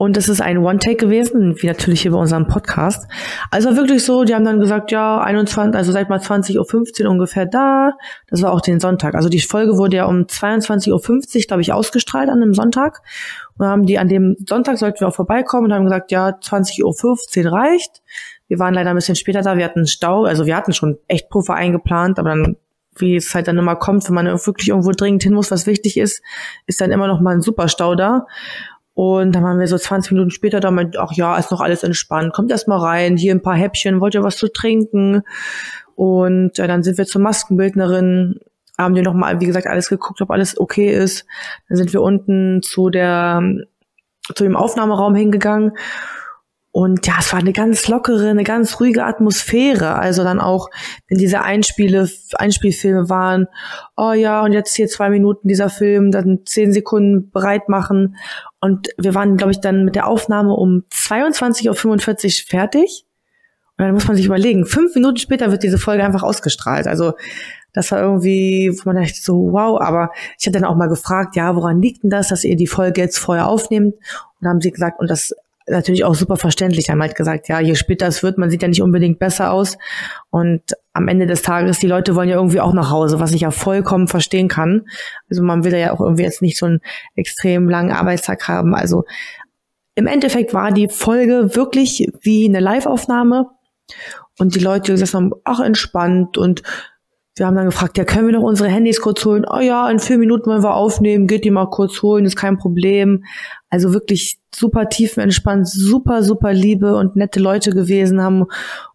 und 0.00 0.16
das 0.16 0.28
ist 0.28 0.40
ein 0.40 0.58
One-Take 0.58 0.94
gewesen, 0.94 1.60
wie 1.60 1.66
natürlich 1.66 2.02
hier 2.02 2.12
bei 2.12 2.18
unserem 2.18 2.46
Podcast. 2.46 3.08
Also 3.50 3.76
wirklich 3.76 4.04
so, 4.04 4.22
die 4.22 4.32
haben 4.32 4.44
dann 4.44 4.60
gesagt, 4.60 4.92
ja, 4.92 5.20
21, 5.20 5.74
also 5.74 5.90
seid 5.90 6.08
mal 6.08 6.20
20.15 6.20 7.02
Uhr 7.02 7.10
ungefähr 7.10 7.46
da. 7.46 7.94
Das 8.28 8.40
war 8.42 8.52
auch 8.52 8.60
den 8.60 8.78
Sonntag. 8.78 9.16
Also 9.16 9.28
die 9.28 9.40
Folge 9.40 9.76
wurde 9.76 9.96
ja 9.96 10.04
um 10.04 10.22
22.50 10.22 10.92
Uhr, 10.92 11.42
glaube 11.48 11.62
ich, 11.62 11.72
ausgestrahlt 11.72 12.30
an 12.30 12.40
einem 12.40 12.54
Sonntag. 12.54 13.02
Und 13.58 13.66
haben 13.66 13.86
die 13.86 13.98
an 13.98 14.06
dem 14.06 14.36
Sonntag 14.48 14.78
sollten 14.78 15.00
wir 15.00 15.08
auch 15.08 15.14
vorbeikommen 15.16 15.66
und 15.66 15.72
haben 15.72 15.84
gesagt, 15.84 16.12
ja, 16.12 16.28
20.15 16.28 17.44
Uhr 17.44 17.52
reicht. 17.52 18.00
Wir 18.46 18.60
waren 18.60 18.74
leider 18.74 18.90
ein 18.90 18.96
bisschen 18.96 19.16
später 19.16 19.42
da, 19.42 19.56
wir 19.56 19.64
hatten 19.64 19.88
Stau, 19.88 20.26
also 20.26 20.46
wir 20.46 20.54
hatten 20.54 20.72
schon 20.72 20.98
echt 21.08 21.28
Puffer 21.28 21.54
eingeplant, 21.54 22.20
aber 22.20 22.30
dann 22.30 22.56
wie 23.00 23.14
es 23.14 23.32
halt 23.32 23.46
dann 23.46 23.58
immer 23.58 23.76
kommt, 23.76 24.08
wenn 24.08 24.14
man 24.14 24.26
wirklich 24.26 24.70
irgendwo 24.70 24.90
dringend 24.90 25.22
hin 25.22 25.32
muss, 25.32 25.52
was 25.52 25.66
wichtig 25.66 25.96
ist, 25.98 26.20
ist 26.66 26.80
dann 26.80 26.90
immer 26.90 27.06
noch 27.06 27.20
mal 27.20 27.34
ein 27.34 27.42
super 27.42 27.68
Stau 27.68 27.94
da. 27.94 28.26
Und 28.98 29.30
dann 29.30 29.44
waren 29.44 29.60
wir 29.60 29.68
so 29.68 29.78
20 29.78 30.10
Minuten 30.10 30.32
später 30.32 30.58
da 30.58 30.72
meint, 30.72 30.98
ach 30.98 31.12
ja, 31.12 31.36
ist 31.36 31.52
noch 31.52 31.60
alles 31.60 31.84
entspannt. 31.84 32.32
Kommt 32.32 32.50
erst 32.50 32.66
mal 32.66 32.80
rein, 32.80 33.16
hier 33.16 33.32
ein 33.32 33.42
paar 33.42 33.54
Häppchen, 33.54 34.00
wollt 34.00 34.16
ihr 34.16 34.24
was 34.24 34.36
zu 34.36 34.48
trinken? 34.48 35.22
Und 35.94 36.58
äh, 36.58 36.66
dann 36.66 36.82
sind 36.82 36.98
wir 36.98 37.06
zur 37.06 37.20
Maskenbildnerin, 37.20 38.40
haben 38.76 38.96
wir 38.96 39.04
nochmal, 39.04 39.40
wie 39.40 39.46
gesagt, 39.46 39.68
alles 39.68 39.88
geguckt, 39.88 40.20
ob 40.20 40.32
alles 40.32 40.58
okay 40.58 40.92
ist. 40.92 41.26
Dann 41.68 41.76
sind 41.76 41.92
wir 41.92 42.02
unten 42.02 42.60
zu 42.60 42.90
der, 42.90 43.40
zu 44.34 44.42
dem 44.42 44.56
Aufnahmeraum 44.56 45.14
hingegangen 45.14 45.74
und 46.78 47.06
ja, 47.08 47.14
es 47.18 47.32
war 47.32 47.40
eine 47.40 47.52
ganz 47.52 47.88
lockere, 47.88 48.28
eine 48.28 48.44
ganz 48.44 48.78
ruhige 48.78 49.04
Atmosphäre. 49.04 49.96
Also 49.96 50.22
dann 50.22 50.38
auch, 50.38 50.70
wenn 51.08 51.18
diese 51.18 51.42
Einspiele, 51.42 52.08
Einspielfilme 52.34 53.08
waren, 53.08 53.48
oh 53.96 54.12
ja, 54.12 54.42
und 54.42 54.52
jetzt 54.52 54.76
hier 54.76 54.86
zwei 54.86 55.10
Minuten 55.10 55.48
dieser 55.48 55.70
Film, 55.70 56.12
dann 56.12 56.42
zehn 56.44 56.72
Sekunden 56.72 57.30
bereit 57.30 57.68
machen. 57.68 58.16
Und 58.60 58.88
wir 58.98 59.14
waren, 59.14 59.36
glaube 59.36 59.52
ich, 59.52 59.60
dann 59.60 59.84
mit 59.84 59.94
der 59.94 60.06
Aufnahme 60.06 60.54
um 60.54 60.84
22.45 60.92 62.42
Uhr 62.44 62.48
fertig. 62.48 63.04
Und 63.76 63.84
dann 63.84 63.94
muss 63.94 64.08
man 64.08 64.16
sich 64.16 64.26
überlegen, 64.26 64.66
fünf 64.66 64.94
Minuten 64.94 65.18
später 65.18 65.52
wird 65.52 65.62
diese 65.62 65.78
Folge 65.78 66.04
einfach 66.04 66.24
ausgestrahlt. 66.24 66.88
Also 66.88 67.12
das 67.72 67.92
war 67.92 68.00
irgendwie, 68.00 68.72
wo 68.72 68.90
man 68.90 68.96
dachte 68.96 69.20
so, 69.20 69.52
wow, 69.52 69.80
aber 69.80 70.10
ich 70.38 70.46
habe 70.46 70.58
dann 70.58 70.64
auch 70.64 70.74
mal 70.74 70.88
gefragt, 70.88 71.36
ja, 71.36 71.54
woran 71.54 71.80
liegt 71.80 72.02
denn 72.02 72.10
das, 72.10 72.28
dass 72.28 72.42
ihr 72.42 72.56
die 72.56 72.66
Folge 72.66 73.00
jetzt 73.00 73.18
vorher 73.18 73.46
aufnehmt? 73.46 73.94
Und 73.94 74.02
dann 74.40 74.50
haben 74.50 74.60
sie 74.60 74.72
gesagt, 74.72 74.98
und 74.98 75.08
das 75.08 75.32
natürlich 75.70 76.04
auch 76.04 76.14
super 76.14 76.36
verständlich. 76.36 76.90
Haben 76.90 77.02
halt 77.02 77.14
gesagt, 77.14 77.48
ja, 77.48 77.60
je 77.60 77.74
später 77.74 78.06
es 78.06 78.22
wird, 78.22 78.38
man 78.38 78.50
sieht 78.50 78.62
ja 78.62 78.68
nicht 78.68 78.82
unbedingt 78.82 79.18
besser 79.18 79.52
aus. 79.52 79.78
Und 80.30 80.62
am 80.92 81.08
Ende 81.08 81.26
des 81.26 81.42
Tages, 81.42 81.78
die 81.78 81.86
Leute 81.86 82.14
wollen 82.14 82.28
ja 82.28 82.36
irgendwie 82.36 82.60
auch 82.60 82.72
nach 82.72 82.90
Hause, 82.90 83.20
was 83.20 83.32
ich 83.32 83.42
ja 83.42 83.50
vollkommen 83.50 84.08
verstehen 84.08 84.48
kann. 84.48 84.86
Also 85.30 85.42
man 85.42 85.64
will 85.64 85.74
ja 85.74 85.92
auch 85.92 86.00
irgendwie 86.00 86.24
jetzt 86.24 86.42
nicht 86.42 86.58
so 86.58 86.66
einen 86.66 86.80
extrem 87.16 87.68
langen 87.68 87.92
Arbeitstag 87.92 88.48
haben. 88.48 88.74
Also 88.74 89.04
im 89.94 90.06
Endeffekt 90.06 90.54
war 90.54 90.72
die 90.72 90.88
Folge 90.88 91.54
wirklich 91.54 92.08
wie 92.20 92.46
eine 92.46 92.60
Live-Aufnahme. 92.60 93.46
Und 94.38 94.54
die 94.54 94.60
Leute 94.60 94.92
gesagt 94.92 95.14
haben, 95.14 95.32
ach, 95.44 95.60
entspannt 95.60 96.38
und 96.38 96.62
wir 97.38 97.46
haben 97.46 97.56
dann 97.56 97.66
gefragt, 97.66 97.98
ja, 97.98 98.04
können 98.04 98.26
wir 98.26 98.34
noch 98.34 98.42
unsere 98.42 98.68
Handys 98.68 99.00
kurz 99.00 99.24
holen? 99.24 99.44
Oh 99.48 99.60
ja, 99.60 99.88
in 99.90 99.98
vier 99.98 100.18
Minuten 100.18 100.46
wollen 100.50 100.62
wir 100.62 100.74
aufnehmen, 100.74 101.26
geht 101.26 101.44
die 101.44 101.50
mal 101.50 101.70
kurz 101.70 102.02
holen, 102.02 102.24
ist 102.24 102.36
kein 102.36 102.58
Problem. 102.58 103.24
Also 103.70 103.92
wirklich 103.92 104.38
super 104.54 104.88
tiefenentspannt, 104.88 105.68
super, 105.68 106.22
super 106.22 106.52
liebe 106.52 106.96
und 106.96 107.16
nette 107.16 107.40
Leute 107.40 107.70
gewesen, 107.70 108.22
haben 108.22 108.46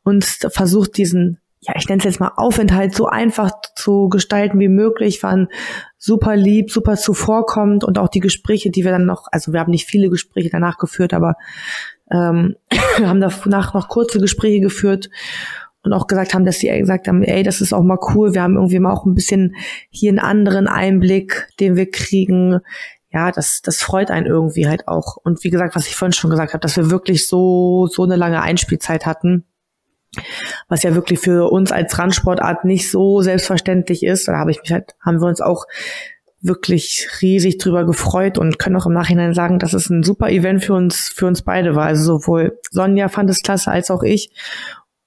uns 0.04 0.40
versucht, 0.50 0.98
diesen, 0.98 1.40
ja, 1.62 1.74
ich 1.78 1.88
nenne 1.88 2.00
es 2.00 2.06
jetzt 2.06 2.20
mal 2.20 2.32
Aufenthalt 2.36 2.94
so 2.96 3.06
einfach 3.06 3.52
zu 3.76 4.10
gestalten 4.10 4.60
wie 4.60 4.68
möglich, 4.68 5.24
waren 5.24 5.48
super 5.98 6.36
lieb, 6.36 6.72
super 6.72 6.96
zuvorkommend 6.96 7.84
und 7.84 7.98
auch 7.98 8.10
die 8.10 8.20
Gespräche, 8.20 8.72
die 8.72 8.84
wir 8.84 8.92
dann 8.92 9.06
noch, 9.06 9.28
also 9.32 9.54
wir 9.54 9.60
haben 9.60 9.72
nicht 9.72 9.88
viele 9.88 10.10
Gespräche 10.10 10.50
danach 10.52 10.78
geführt, 10.78 11.14
aber 11.14 11.36
ähm, 12.12 12.56
wir 12.98 13.08
haben 13.08 13.22
danach 13.22 13.74
noch 13.74 13.88
kurze 13.88 14.20
Gespräche 14.20 14.60
geführt 14.60 15.10
und 15.84 15.94
auch 15.94 16.08
gesagt 16.08 16.34
haben, 16.34 16.46
dass 16.46 16.60
sie 16.60 16.70
gesagt 16.70 17.08
haben, 17.08 17.24
ey, 17.24 17.44
das 17.44 17.62
ist 17.62 17.74
auch 17.74 17.84
mal 17.84 18.00
cool. 18.14 18.34
Wir 18.34 18.42
haben 18.42 18.56
irgendwie 18.56 18.80
mal 18.80 18.94
auch 18.94 19.06
ein 19.06 19.16
bisschen 19.16 19.56
hier 19.90 20.10
einen 20.10 20.20
anderen 20.20 20.68
Einblick, 20.68 21.48
den 21.60 21.76
wir 21.76 21.92
kriegen. 21.92 22.60
Ja, 23.12 23.32
das, 23.32 23.62
das 23.62 23.82
freut 23.82 24.10
einen 24.10 24.26
irgendwie 24.26 24.68
halt 24.68 24.88
auch. 24.88 25.18
Und 25.18 25.44
wie 25.44 25.50
gesagt, 25.50 25.76
was 25.76 25.88
ich 25.88 25.96
vorhin 25.96 26.14
schon 26.14 26.32
gesagt 26.32 26.54
habe, 26.54 26.62
dass 26.62 26.78
wir 26.78 26.90
wirklich 26.90 27.28
so, 27.28 27.88
so 27.88 28.04
eine 28.04 28.16
lange 28.16 28.42
Einspielzeit 28.42 29.06
hatten, 29.06 29.44
was 30.70 30.84
ja 30.84 30.96
wirklich 30.96 31.20
für 31.20 31.52
uns 31.52 31.72
als 31.72 31.98
Randsportart 32.00 32.66
nicht 32.66 32.90
so 32.90 33.22
selbstverständlich 33.22 34.04
ist. 34.04 34.28
Da 34.28 34.38
habe 34.38 34.52
ich 34.52 34.62
mich 34.62 34.72
halt, 34.72 34.96
haben 35.02 35.22
wir 35.22 35.28
uns 35.28 35.42
auch 35.42 35.66
wirklich 36.44 37.08
riesig 37.22 37.58
drüber 37.58 37.86
gefreut 37.86 38.38
und 38.38 38.60
können 38.60 38.76
auch 38.76 38.86
im 38.86 38.94
Nachhinein 38.94 39.34
sagen, 39.34 39.60
dass 39.60 39.74
es 39.74 39.90
ein 39.90 40.04
super 40.04 40.30
Event 40.30 40.64
für 40.64 40.74
uns, 40.74 41.08
für 41.10 41.26
uns 41.26 41.42
beide 41.42 41.76
war. 41.76 41.86
Also 41.86 42.20
sowohl 42.20 42.60
Sonja 42.70 43.08
fand 43.08 43.30
es 43.30 43.42
klasse 43.42 43.72
als 43.72 43.90
auch 43.90 44.04
ich. 44.04 44.32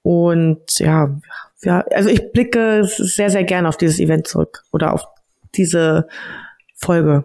Und 0.07 0.79
ja, 0.79 1.19
ja, 1.65 1.81
also 1.91 2.09
ich 2.09 2.31
blicke 2.31 2.85
sehr, 2.85 3.29
sehr 3.29 3.43
gerne 3.43 3.69
auf 3.69 3.77
dieses 3.77 3.99
Event 3.99 4.29
zurück 4.29 4.63
oder 4.71 4.93
auf 4.93 5.05
diese 5.57 6.07
Folge. 6.77 7.25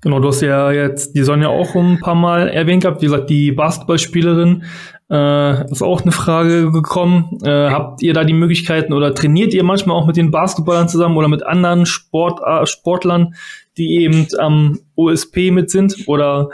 Genau, 0.00 0.20
du 0.20 0.28
hast 0.28 0.40
ja 0.40 0.70
jetzt 0.70 1.16
die 1.16 1.24
Sonja 1.24 1.48
auch 1.48 1.74
ein 1.74 1.98
paar 1.98 2.14
Mal 2.14 2.46
erwähnt 2.48 2.84
gehabt. 2.84 3.02
Wie 3.02 3.06
gesagt, 3.06 3.28
die 3.28 3.50
Basketballspielerin 3.50 4.62
äh, 5.10 5.68
ist 5.72 5.82
auch 5.82 6.02
eine 6.02 6.12
Frage 6.12 6.70
gekommen. 6.70 7.40
Äh, 7.42 7.70
habt 7.70 8.02
ihr 8.02 8.14
da 8.14 8.22
die 8.22 8.34
Möglichkeiten 8.34 8.92
oder 8.92 9.12
trainiert 9.12 9.52
ihr 9.52 9.64
manchmal 9.64 9.96
auch 9.96 10.06
mit 10.06 10.16
den 10.16 10.30
Basketballern 10.30 10.88
zusammen 10.88 11.16
oder 11.16 11.26
mit 11.26 11.44
anderen 11.44 11.86
Sport, 11.86 12.38
äh, 12.46 12.66
Sportlern, 12.66 13.34
die 13.76 13.96
eben 14.04 14.28
am 14.38 14.78
OSP 14.94 15.50
mit 15.50 15.72
sind? 15.72 16.06
Oder 16.06 16.50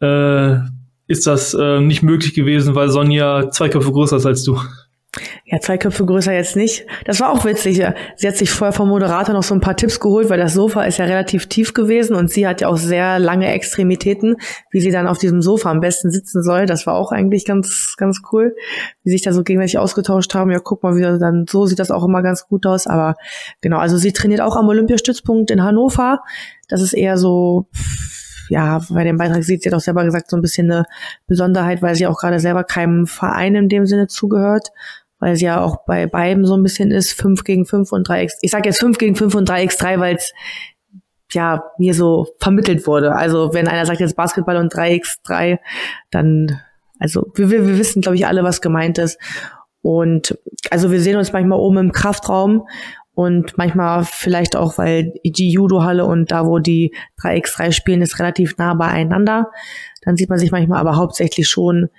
äh, 0.00 0.58
ist 1.06 1.26
das 1.26 1.54
äh, 1.54 1.80
nicht 1.80 2.02
möglich 2.02 2.34
gewesen, 2.34 2.74
weil 2.74 2.90
Sonja 2.90 3.50
zwei 3.50 3.68
Köpfe 3.68 3.92
größer 3.92 4.16
ist 4.16 4.26
als 4.26 4.44
du. 4.44 4.58
Ja, 5.44 5.60
zwei 5.60 5.76
Köpfe 5.76 6.06
größer 6.06 6.32
jetzt 6.32 6.56
nicht. 6.56 6.86
Das 7.04 7.20
war 7.20 7.30
auch 7.30 7.44
witzig. 7.44 7.82
Sie 8.16 8.26
hat 8.26 8.36
sich 8.38 8.50
vorher 8.50 8.72
vom 8.72 8.88
Moderator 8.88 9.34
noch 9.34 9.42
so 9.42 9.54
ein 9.54 9.60
paar 9.60 9.76
Tipps 9.76 10.00
geholt, 10.00 10.30
weil 10.30 10.38
das 10.38 10.54
Sofa 10.54 10.84
ist 10.84 10.96
ja 10.98 11.04
relativ 11.04 11.46
tief 11.46 11.74
gewesen 11.74 12.16
und 12.16 12.30
sie 12.30 12.46
hat 12.46 12.62
ja 12.62 12.68
auch 12.68 12.78
sehr 12.78 13.18
lange 13.18 13.52
Extremitäten, 13.52 14.36
wie 14.70 14.80
sie 14.80 14.90
dann 14.90 15.06
auf 15.06 15.18
diesem 15.18 15.42
Sofa 15.42 15.70
am 15.70 15.80
besten 15.80 16.10
sitzen 16.10 16.42
soll. 16.42 16.64
Das 16.64 16.86
war 16.86 16.94
auch 16.94 17.12
eigentlich 17.12 17.44
ganz, 17.44 17.94
ganz 17.98 18.22
cool, 18.32 18.56
wie 19.04 19.10
sich 19.10 19.20
da 19.20 19.34
so 19.34 19.42
gegenseitig 19.42 19.76
ausgetauscht 19.76 20.34
haben. 20.34 20.50
Ja, 20.50 20.60
guck 20.60 20.82
mal, 20.82 20.96
wieder 20.96 21.18
dann 21.18 21.44
so 21.46 21.66
sieht 21.66 21.78
das 21.78 21.90
auch 21.90 22.04
immer 22.04 22.22
ganz 22.22 22.48
gut 22.48 22.64
aus. 22.64 22.86
Aber 22.86 23.16
genau, 23.60 23.76
also 23.76 23.98
sie 23.98 24.14
trainiert 24.14 24.40
auch 24.40 24.56
am 24.56 24.68
Olympiastützpunkt 24.68 25.50
in 25.50 25.62
Hannover. 25.62 26.20
Das 26.70 26.80
ist 26.80 26.94
eher 26.94 27.18
so 27.18 27.66
ja, 28.52 28.82
bei 28.90 29.02
dem 29.02 29.16
Beitrag 29.16 29.42
sieht 29.44 29.62
sie 29.62 29.70
doch 29.70 29.80
selber 29.80 30.04
gesagt 30.04 30.28
so 30.28 30.36
ein 30.36 30.42
bisschen 30.42 30.70
eine 30.70 30.84
Besonderheit, 31.26 31.80
weil 31.80 31.94
sie 31.94 32.06
auch 32.06 32.18
gerade 32.18 32.38
selber 32.38 32.64
keinem 32.64 33.06
Verein 33.06 33.54
in 33.54 33.70
dem 33.70 33.86
Sinne 33.86 34.08
zugehört, 34.08 34.68
weil 35.18 35.36
sie 35.36 35.46
ja 35.46 35.62
auch 35.62 35.86
bei 35.86 36.06
beiden 36.06 36.44
so 36.44 36.54
ein 36.54 36.62
bisschen 36.62 36.90
ist, 36.90 37.14
5 37.14 37.44
gegen 37.44 37.64
5 37.64 37.90
und 37.92 38.06
3x. 38.06 38.32
Ich 38.42 38.50
sage 38.50 38.68
jetzt 38.68 38.80
5 38.80 38.98
gegen 38.98 39.16
5 39.16 39.34
und 39.34 39.48
3x3, 39.48 39.98
weil 40.00 40.16
es 40.16 40.34
ja 41.32 41.64
mir 41.78 41.94
so 41.94 42.28
vermittelt 42.40 42.86
wurde. 42.86 43.16
Also 43.16 43.54
wenn 43.54 43.68
einer 43.68 43.86
sagt 43.86 44.00
jetzt 44.00 44.16
Basketball 44.16 44.58
und 44.58 44.74
3x3, 44.74 45.58
dann, 46.10 46.60
also 46.98 47.32
wir, 47.34 47.48
wir 47.48 47.78
wissen, 47.78 48.02
glaube 48.02 48.16
ich, 48.16 48.26
alle, 48.26 48.44
was 48.44 48.60
gemeint 48.60 48.98
ist. 48.98 49.18
Und 49.80 50.38
also 50.70 50.92
wir 50.92 51.00
sehen 51.00 51.16
uns 51.16 51.32
manchmal 51.32 51.58
oben 51.58 51.78
im 51.78 51.92
Kraftraum 51.92 52.66
Und 53.14 53.58
manchmal 53.58 54.04
vielleicht 54.04 54.56
auch, 54.56 54.78
weil 54.78 55.12
die 55.24 55.50
Judo-Halle 55.50 56.06
und 56.06 56.32
da, 56.32 56.46
wo 56.46 56.58
die 56.58 56.94
3x3 57.22 57.72
spielen, 57.72 58.00
ist 58.00 58.18
relativ 58.18 58.56
nah 58.56 58.74
beieinander. 58.74 59.50
Dann 60.02 60.16
sieht 60.16 60.30
man 60.30 60.38
sich 60.38 60.50
manchmal 60.50 60.80
aber 60.80 60.96
hauptsächlich 60.96 61.48
schon 61.48 61.90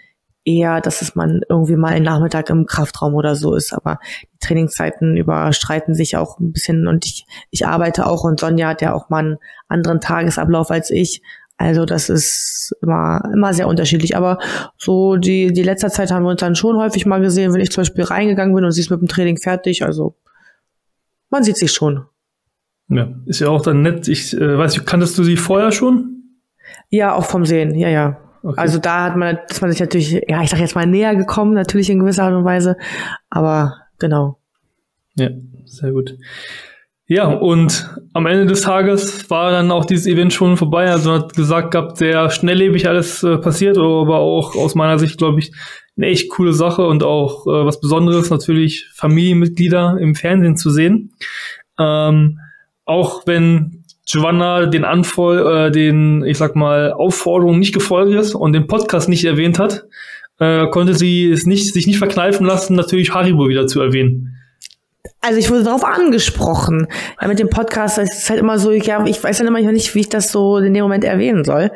eher, 0.46 0.82
dass 0.82 1.02
es 1.02 1.16
man 1.16 1.42
irgendwie 1.48 1.76
mal 1.76 1.94
einen 1.94 2.06
Nachmittag 2.06 2.50
im 2.50 2.66
Kraftraum 2.66 3.14
oder 3.14 3.36
so 3.36 3.56
ist. 3.56 3.74
Aber 3.74 4.00
die 4.34 4.40
Trainingszeiten 4.40 5.16
überstreiten 5.16 5.94
sich 5.94 6.18
auch 6.18 6.40
ein 6.40 6.52
bisschen 6.52 6.88
und 6.88 7.06
ich, 7.06 7.26
ich 7.50 7.66
arbeite 7.66 8.08
auch 8.08 8.24
und 8.24 8.40
Sonja 8.40 8.70
hat 8.70 8.82
ja 8.82 8.94
auch 8.94 9.10
mal 9.10 9.20
einen 9.20 9.38
anderen 9.68 10.02
Tagesablauf 10.02 10.72
als 10.72 10.90
ich. 10.90 11.22
Also 11.58 11.86
das 11.86 12.10
ist 12.10 12.76
immer, 12.82 13.22
immer 13.34 13.54
sehr 13.54 13.68
unterschiedlich. 13.68 14.18
Aber 14.18 14.40
so 14.78 15.16
die, 15.16 15.54
die 15.54 15.64
letzter 15.64 15.90
Zeit 15.90 16.12
haben 16.12 16.24
wir 16.24 16.32
uns 16.32 16.42
dann 16.42 16.56
schon 16.56 16.78
häufig 16.78 17.06
mal 17.06 17.22
gesehen, 17.22 17.54
wenn 17.54 17.62
ich 17.62 17.72
zum 17.72 17.82
Beispiel 17.82 18.04
reingegangen 18.04 18.56
bin 18.56 18.66
und 18.66 18.72
sie 18.72 18.82
ist 18.82 18.90
mit 18.90 19.00
dem 19.00 19.08
Training 19.08 19.38
fertig. 19.38 19.84
Also 19.86 20.16
man 21.34 21.44
sieht 21.44 21.58
sich 21.58 21.72
schon. 21.72 22.06
Ja, 22.88 23.10
ist 23.26 23.40
ja 23.40 23.50
auch 23.50 23.62
dann 23.62 23.82
nett. 23.82 24.08
Ich 24.08 24.38
äh, 24.38 24.58
weiß 24.58 24.74
nicht, 24.74 24.86
kanntest 24.86 25.18
du 25.18 25.24
sie 25.24 25.36
vorher 25.36 25.72
schon? 25.72 26.24
Ja, 26.90 27.16
auch 27.16 27.26
vom 27.26 27.46
Sehen, 27.46 27.76
ja, 27.76 27.90
ja. 27.90 28.20
Okay. 28.44 28.60
Also 28.60 28.78
da 28.78 29.06
hat 29.06 29.16
man, 29.16 29.40
ist 29.50 29.62
man 29.62 29.72
sich 29.72 29.80
natürlich, 29.80 30.22
ja, 30.28 30.44
ich 30.44 30.50
sag 30.50 30.60
jetzt 30.60 30.76
mal 30.76 30.86
näher 30.86 31.16
gekommen, 31.16 31.54
natürlich 31.54 31.90
in 31.90 32.00
gewisser 32.00 32.26
Art 32.26 32.34
und 32.34 32.46
Weise. 32.46 32.78
Aber 33.30 33.74
genau. 34.00 34.38
Ja, 35.16 35.30
sehr 35.66 35.92
gut. 35.92 36.18
Ja, 37.08 37.28
und 37.28 37.90
am 38.14 38.26
Ende 38.28 38.46
des 38.46 38.62
Tages 38.62 39.30
war 39.30 39.52
dann 39.52 39.72
auch 39.72 39.86
dieses 39.86 40.08
Event 40.08 40.34
schon 40.34 40.56
vorbei. 40.58 40.92
Also 40.92 41.10
man 41.10 41.22
hat 41.22 41.34
gesagt 41.34 41.72
gehabt, 41.72 41.98
sehr 41.98 42.30
schnelllebig 42.30 42.88
alles 42.88 43.24
äh, 43.24 43.38
passiert, 43.38 43.78
aber 43.78 44.20
auch 44.20 44.56
aus 44.56 44.76
meiner 44.76 45.00
Sicht, 45.00 45.18
glaube 45.18 45.40
ich, 45.40 45.52
eine 45.98 46.08
echt 46.08 46.30
coole 46.30 46.54
Sache 46.54 46.86
und 46.86 47.04
auch 47.04 47.46
äh, 47.46 47.66
was 47.66 47.80
Besonderes, 47.80 48.30
natürlich 48.30 48.88
Familienmitglieder 48.94 49.98
im 50.00 50.16
Fernsehen 50.16 50.58
zu 50.58 50.70
sehen. 50.70 51.12
Ähm, 51.80 52.40
auch 52.86 53.26
wenn 53.26 53.84
Giovanna 54.06 54.66
den 54.66 54.84
Anfol, 54.84 55.40
äh, 55.40 55.72
den, 55.72 56.26
ich 56.26 56.38
sag 56.38 56.56
mal, 56.56 56.92
Aufforderungen 56.94 57.60
nicht 57.60 57.74
gefolgt 57.74 58.14
ist 58.14 58.36
und 58.36 58.54
den 58.54 58.68
Podcast 58.68 59.08
nicht 59.08 59.24
erwähnt 59.24 59.60
hat, 59.60 59.86
äh, 60.40 60.68
konnte 60.70 60.94
sie 60.94 61.32
es 61.32 61.46
nicht, 61.46 61.74
sich 61.74 61.88
nicht 61.88 62.00
verkneifen 62.00 62.46
lassen, 62.46 62.76
natürlich 62.76 63.14
Haribo 63.14 63.48
wieder 63.48 63.68
zu 63.68 63.80
erwähnen. 63.82 64.36
Also 65.22 65.40
ich 65.40 65.50
wurde 65.50 65.64
darauf 65.64 65.86
angesprochen. 65.86 66.88
Ja, 67.22 67.28
mit 67.28 67.40
dem 67.40 67.50
Podcast 67.50 67.98
ist 67.98 68.30
halt 68.30 68.40
immer 68.40 68.60
so, 68.60 68.72
ja, 68.72 69.06
ich 69.06 69.24
weiß 69.24 69.38
dann 69.38 69.48
immer 69.48 69.62
nicht, 69.72 69.96
wie 69.96 70.02
ich 70.02 70.10
das 70.10 70.32
so 70.32 70.58
in 70.58 70.74
dem 70.74 70.84
Moment 70.84 71.06
erwähnen 71.06 71.46
soll. 71.46 71.72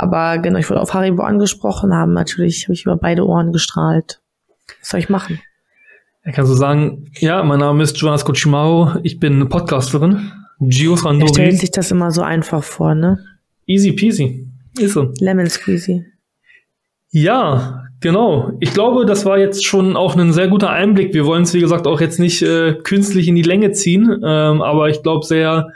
Aber 0.00 0.38
genau, 0.38 0.58
ich 0.58 0.70
wurde 0.70 0.80
auf 0.80 0.94
Haribo 0.94 1.22
angesprochen, 1.22 1.94
haben 1.94 2.14
natürlich, 2.14 2.64
habe 2.64 2.72
ich 2.72 2.84
über 2.86 2.96
beide 2.96 3.26
Ohren 3.26 3.52
gestrahlt. 3.52 4.20
Was 4.80 4.88
soll 4.88 5.00
ich 5.00 5.10
machen? 5.10 5.40
Ja, 6.24 6.32
kannst 6.32 6.50
du 6.50 6.56
sagen, 6.56 7.10
ja, 7.18 7.42
mein 7.42 7.60
Name 7.60 7.82
ist 7.82 7.98
Jonas 7.98 8.24
Kochimaro, 8.24 8.94
ich 9.02 9.20
bin 9.20 9.46
Podcasterin. 9.50 10.32
Gios 10.58 11.04
Randori. 11.04 11.30
Er 11.30 11.34
stellt 11.34 11.58
sich 11.58 11.70
das 11.70 11.90
immer 11.90 12.10
so 12.12 12.22
einfach 12.22 12.64
vor, 12.64 12.94
ne? 12.94 13.18
Easy 13.66 13.92
peasy. 13.92 14.48
Ist 14.78 14.94
so. 14.94 15.12
Lemon 15.20 15.50
squeezy. 15.50 16.06
Ja, 17.10 17.84
Genau. 18.00 18.52
Ich 18.60 18.72
glaube, 18.72 19.04
das 19.04 19.26
war 19.26 19.38
jetzt 19.38 19.66
schon 19.66 19.94
auch 19.94 20.16
ein 20.16 20.32
sehr 20.32 20.48
guter 20.48 20.70
Einblick. 20.70 21.12
Wir 21.12 21.26
wollen 21.26 21.42
es, 21.42 21.52
wie 21.52 21.60
gesagt, 21.60 21.86
auch 21.86 22.00
jetzt 22.00 22.18
nicht 22.18 22.40
äh, 22.40 22.72
künstlich 22.82 23.28
in 23.28 23.34
die 23.34 23.42
Länge 23.42 23.72
ziehen, 23.72 24.10
ähm, 24.24 24.62
aber 24.62 24.88
ich 24.88 25.02
glaube, 25.02 25.26
sehr 25.26 25.68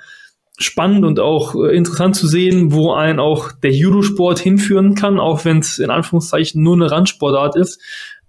spannend 0.59 1.05
und 1.05 1.21
auch 1.21 1.55
äh, 1.57 1.77
interessant 1.77 2.17
zu 2.17 2.27
sehen, 2.27 2.73
wo 2.73 2.93
ein 2.93 3.19
auch 3.19 3.53
der 3.53 3.73
Judo-Sport 3.73 4.39
hinführen 4.39 4.95
kann, 4.95 5.19
auch 5.19 5.45
wenn 5.45 5.59
es 5.59 5.79
in 5.79 5.91
Anführungszeichen 5.91 6.63
nur 6.63 6.75
eine 6.75 6.91
Randsportart 6.91 7.57
ist. 7.57 7.81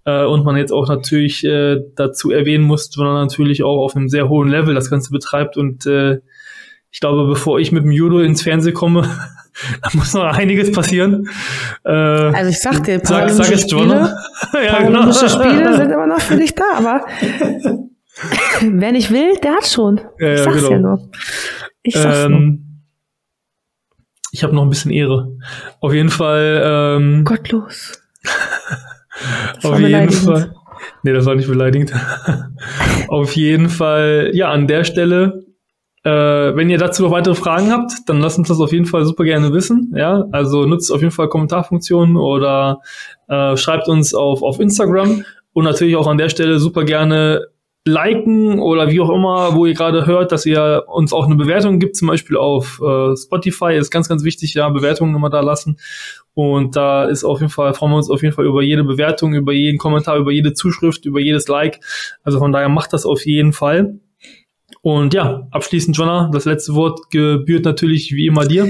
Äh, 0.04 0.24
und 0.24 0.44
man 0.44 0.56
jetzt 0.56 0.72
auch 0.72 0.88
natürlich 0.88 1.44
äh, 1.44 1.78
dazu 1.94 2.30
erwähnen 2.30 2.64
muss, 2.64 2.90
sondern 2.90 3.14
natürlich 3.14 3.62
auch 3.62 3.84
auf 3.84 3.96
einem 3.96 4.08
sehr 4.08 4.28
hohen 4.28 4.48
Level 4.48 4.74
das 4.74 4.90
Ganze 4.90 5.10
betreibt. 5.10 5.56
Und 5.56 5.86
äh, 5.86 6.20
ich 6.90 7.00
glaube, 7.00 7.26
bevor 7.26 7.58
ich 7.60 7.72
mit 7.72 7.84
dem 7.84 7.90
Judo 7.90 8.20
ins 8.20 8.42
Fernsehen 8.42 8.74
komme, 8.74 9.02
da 9.82 9.90
muss 9.92 10.14
noch 10.14 10.24
einiges 10.24 10.72
passieren. 10.72 11.28
Äh, 11.84 11.90
also 11.90 12.50
ich 12.50 12.58
sag 12.58 12.82
dir, 12.84 13.00
sag, 13.02 13.30
sag 13.30 13.58
Spiele, 13.58 14.14
ja, 14.54 14.82
genau. 14.82 15.12
Spiele 15.12 15.76
sind 15.76 15.90
immer 15.90 16.06
noch 16.06 16.20
für 16.20 16.36
dich 16.38 16.54
da, 16.54 16.64
aber 16.76 17.04
wer 18.60 18.92
nicht 18.92 19.10
will, 19.10 19.36
der 19.42 19.52
hat 19.52 19.66
schon. 19.66 20.00
Ja, 20.18 20.34
ich 20.34 20.40
sag's 20.40 20.56
genau. 20.56 20.70
ja 20.70 20.78
nur. 20.78 21.10
Ich 21.86 21.94
sag's 21.94 22.24
ähm. 22.24 22.62
Ich 24.32 24.42
habe 24.42 24.54
noch 24.54 24.62
ein 24.62 24.68
bisschen 24.68 24.90
Ehre. 24.90 25.36
Auf 25.80 25.94
jeden 25.94 26.10
Fall. 26.10 26.62
Ähm, 26.64 27.24
Gottlos. 27.24 28.02
auf 29.62 29.78
jeden 29.78 30.10
Fall. 30.10 30.54
Nee, 31.02 31.12
das 31.12 31.24
war 31.24 31.34
nicht 31.36 31.48
beleidigend. 31.48 31.92
auf 33.08 33.34
jeden 33.34 33.70
Fall, 33.70 34.30
ja, 34.34 34.50
an 34.50 34.66
der 34.66 34.84
Stelle 34.84 35.46
äh, 36.06 36.54
wenn 36.54 36.70
ihr 36.70 36.78
dazu 36.78 37.02
noch 37.02 37.10
weitere 37.10 37.34
Fragen 37.34 37.72
habt, 37.72 37.90
dann 38.06 38.20
lasst 38.20 38.38
uns 38.38 38.46
das 38.46 38.60
auf 38.60 38.72
jeden 38.72 38.86
Fall 38.86 39.04
super 39.04 39.24
gerne 39.24 39.52
wissen. 39.52 39.92
Ja, 39.96 40.24
also 40.30 40.64
nutzt 40.64 40.92
auf 40.92 41.00
jeden 41.00 41.10
Fall 41.10 41.28
Kommentarfunktionen 41.28 42.16
oder 42.16 42.80
äh, 43.26 43.56
schreibt 43.56 43.88
uns 43.88 44.14
auf, 44.14 44.40
auf 44.40 44.60
Instagram 44.60 45.24
und 45.52 45.64
natürlich 45.64 45.96
auch 45.96 46.06
an 46.06 46.16
der 46.16 46.28
Stelle 46.28 46.60
super 46.60 46.84
gerne 46.84 47.48
liken 47.86 48.58
oder 48.58 48.90
wie 48.90 49.00
auch 49.00 49.10
immer, 49.10 49.54
wo 49.54 49.64
ihr 49.64 49.74
gerade 49.74 50.06
hört, 50.06 50.32
dass 50.32 50.44
ihr 50.44 50.84
uns 50.88 51.12
auch 51.12 51.26
eine 51.26 51.36
Bewertung 51.36 51.78
gibt, 51.78 51.96
zum 51.96 52.08
Beispiel 52.08 52.36
auf 52.36 52.80
äh, 52.82 53.16
Spotify, 53.16 53.74
ist 53.76 53.90
ganz, 53.90 54.08
ganz 54.08 54.24
wichtig, 54.24 54.54
ja, 54.54 54.68
Bewertungen 54.68 55.14
immer 55.14 55.30
da 55.30 55.40
lassen. 55.40 55.78
Und 56.34 56.76
da 56.76 57.04
ist 57.04 57.24
auf 57.24 57.40
jeden 57.40 57.50
Fall, 57.50 57.72
freuen 57.74 57.92
wir 57.92 57.96
uns 57.96 58.10
auf 58.10 58.22
jeden 58.22 58.34
Fall 58.34 58.44
über 58.44 58.62
jede 58.62 58.84
Bewertung, 58.84 59.34
über 59.34 59.52
jeden 59.52 59.78
Kommentar, 59.78 60.18
über 60.18 60.32
jede 60.32 60.52
Zuschrift, 60.52 61.06
über 61.06 61.20
jedes 61.20 61.48
Like. 61.48 61.80
Also 62.22 62.38
von 62.38 62.52
daher 62.52 62.68
macht 62.68 62.92
das 62.92 63.06
auf 63.06 63.24
jeden 63.24 63.52
Fall. 63.52 64.00
Und 64.82 65.14
ja, 65.14 65.46
abschließend, 65.50 65.96
Jonna, 65.96 66.30
das 66.32 66.44
letzte 66.44 66.74
Wort 66.74 67.10
gebührt 67.10 67.64
natürlich 67.64 68.12
wie 68.12 68.26
immer 68.26 68.44
dir. 68.44 68.68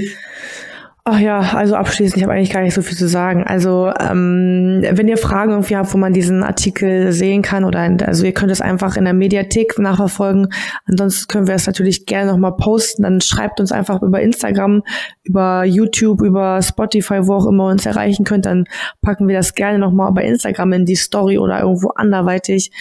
Ach 1.09 1.21
ja, 1.21 1.38
also 1.38 1.77
abschließend, 1.77 2.16
ich 2.16 2.25
habe 2.25 2.33
eigentlich 2.33 2.51
gar 2.51 2.62
nicht 2.62 2.75
so 2.75 2.83
viel 2.83 2.97
zu 2.97 3.07
sagen. 3.07 3.45
Also 3.45 3.92
ähm, 4.01 4.83
wenn 4.90 5.07
ihr 5.07 5.16
Fragen 5.16 5.53
irgendwie 5.53 5.77
habt, 5.77 5.95
wo 5.95 5.99
man 5.99 6.12
diesen 6.12 6.42
Artikel 6.42 7.12
sehen 7.12 7.42
kann 7.42 7.62
oder 7.62 7.79
also 8.05 8.25
ihr 8.25 8.35
könnt 8.35 8.51
es 8.51 8.61
einfach 8.61 8.97
in 8.97 9.05
der 9.05 9.14
Mediathek 9.14 9.79
nachverfolgen. 9.79 10.49
Ansonsten 10.85 11.29
können 11.29 11.47
wir 11.47 11.55
es 11.55 11.69
natürlich 11.69 12.07
gerne 12.07 12.33
nochmal 12.33 12.57
posten. 12.57 13.05
Dann 13.05 13.21
schreibt 13.21 13.61
uns 13.61 13.71
einfach 13.71 14.03
über 14.03 14.21
Instagram, 14.21 14.83
über 15.23 15.64
YouTube, 15.64 16.23
über 16.23 16.61
Spotify, 16.61 17.21
wo 17.25 17.35
auch 17.35 17.47
immer 17.47 17.69
ihr 17.69 17.73
uns 17.73 17.87
erreichen 17.87 18.25
könnt. 18.25 18.47
Dann 18.47 18.64
packen 19.01 19.29
wir 19.29 19.37
das 19.37 19.55
gerne 19.55 19.79
nochmal 19.79 20.11
bei 20.11 20.25
Instagram 20.25 20.73
in 20.73 20.87
die 20.87 20.97
Story 20.97 21.38
oder 21.38 21.61
irgendwo 21.61 21.90
anderweitig. 21.90 22.73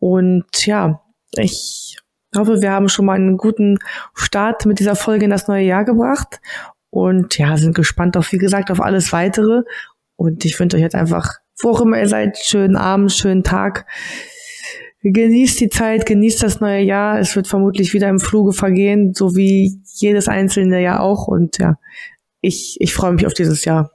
Und 0.00 0.66
ja, 0.66 1.00
ich 1.36 1.96
ich 2.34 2.40
hoffe, 2.40 2.62
wir 2.62 2.72
haben 2.72 2.88
schon 2.88 3.04
mal 3.04 3.16
einen 3.16 3.36
guten 3.36 3.78
Start 4.14 4.64
mit 4.64 4.78
dieser 4.78 4.96
Folge 4.96 5.26
in 5.26 5.30
das 5.30 5.48
neue 5.48 5.64
Jahr 5.64 5.84
gebracht. 5.84 6.40
Und 6.92 7.38
ja, 7.38 7.56
sind 7.56 7.74
gespannt 7.74 8.18
auf, 8.18 8.32
wie 8.32 8.38
gesagt, 8.38 8.70
auf 8.70 8.78
alles 8.78 9.14
weitere. 9.14 9.62
Und 10.14 10.44
ich 10.44 10.60
wünsche 10.60 10.76
euch 10.76 10.82
jetzt 10.82 10.94
einfach, 10.94 11.36
wo 11.62 11.70
auch 11.70 11.80
immer 11.80 11.98
ihr 11.98 12.06
seid, 12.06 12.36
schönen 12.36 12.76
Abend, 12.76 13.10
schönen 13.10 13.42
Tag. 13.42 13.86
Genießt 15.02 15.58
die 15.58 15.70
Zeit, 15.70 16.04
genießt 16.04 16.42
das 16.42 16.60
neue 16.60 16.82
Jahr. 16.82 17.18
Es 17.18 17.34
wird 17.34 17.48
vermutlich 17.48 17.94
wieder 17.94 18.10
im 18.10 18.20
Fluge 18.20 18.52
vergehen, 18.52 19.14
so 19.14 19.34
wie 19.34 19.80
jedes 19.94 20.28
einzelne 20.28 20.82
Jahr 20.82 21.00
auch. 21.00 21.28
Und 21.28 21.56
ja, 21.56 21.78
ich, 22.42 22.76
ich 22.78 22.92
freue 22.92 23.12
mich 23.12 23.26
auf 23.26 23.32
dieses 23.32 23.64
Jahr. 23.64 23.90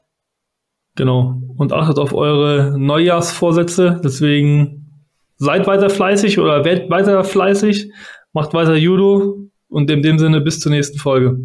Genau. 0.95 1.39
Und 1.55 1.73
achtet 1.73 1.99
auf 1.99 2.15
eure 2.15 2.79
Neujahrsvorsätze. 2.79 4.01
Deswegen 4.03 5.05
seid 5.35 5.67
weiter 5.67 5.91
fleißig 5.91 6.39
oder 6.39 6.65
werdet 6.65 6.89
weiter 6.89 7.23
fleißig. 7.23 7.91
Macht 8.33 8.55
weiter 8.55 8.75
Judo 8.75 9.51
und 9.69 9.91
in 9.91 10.01
dem 10.01 10.17
Sinne 10.17 10.41
bis 10.41 10.59
zur 10.59 10.71
nächsten 10.71 10.97
Folge. 10.97 11.37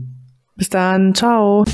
Bis 0.57 0.69
dann, 0.69 1.15
ciao. 1.15 1.65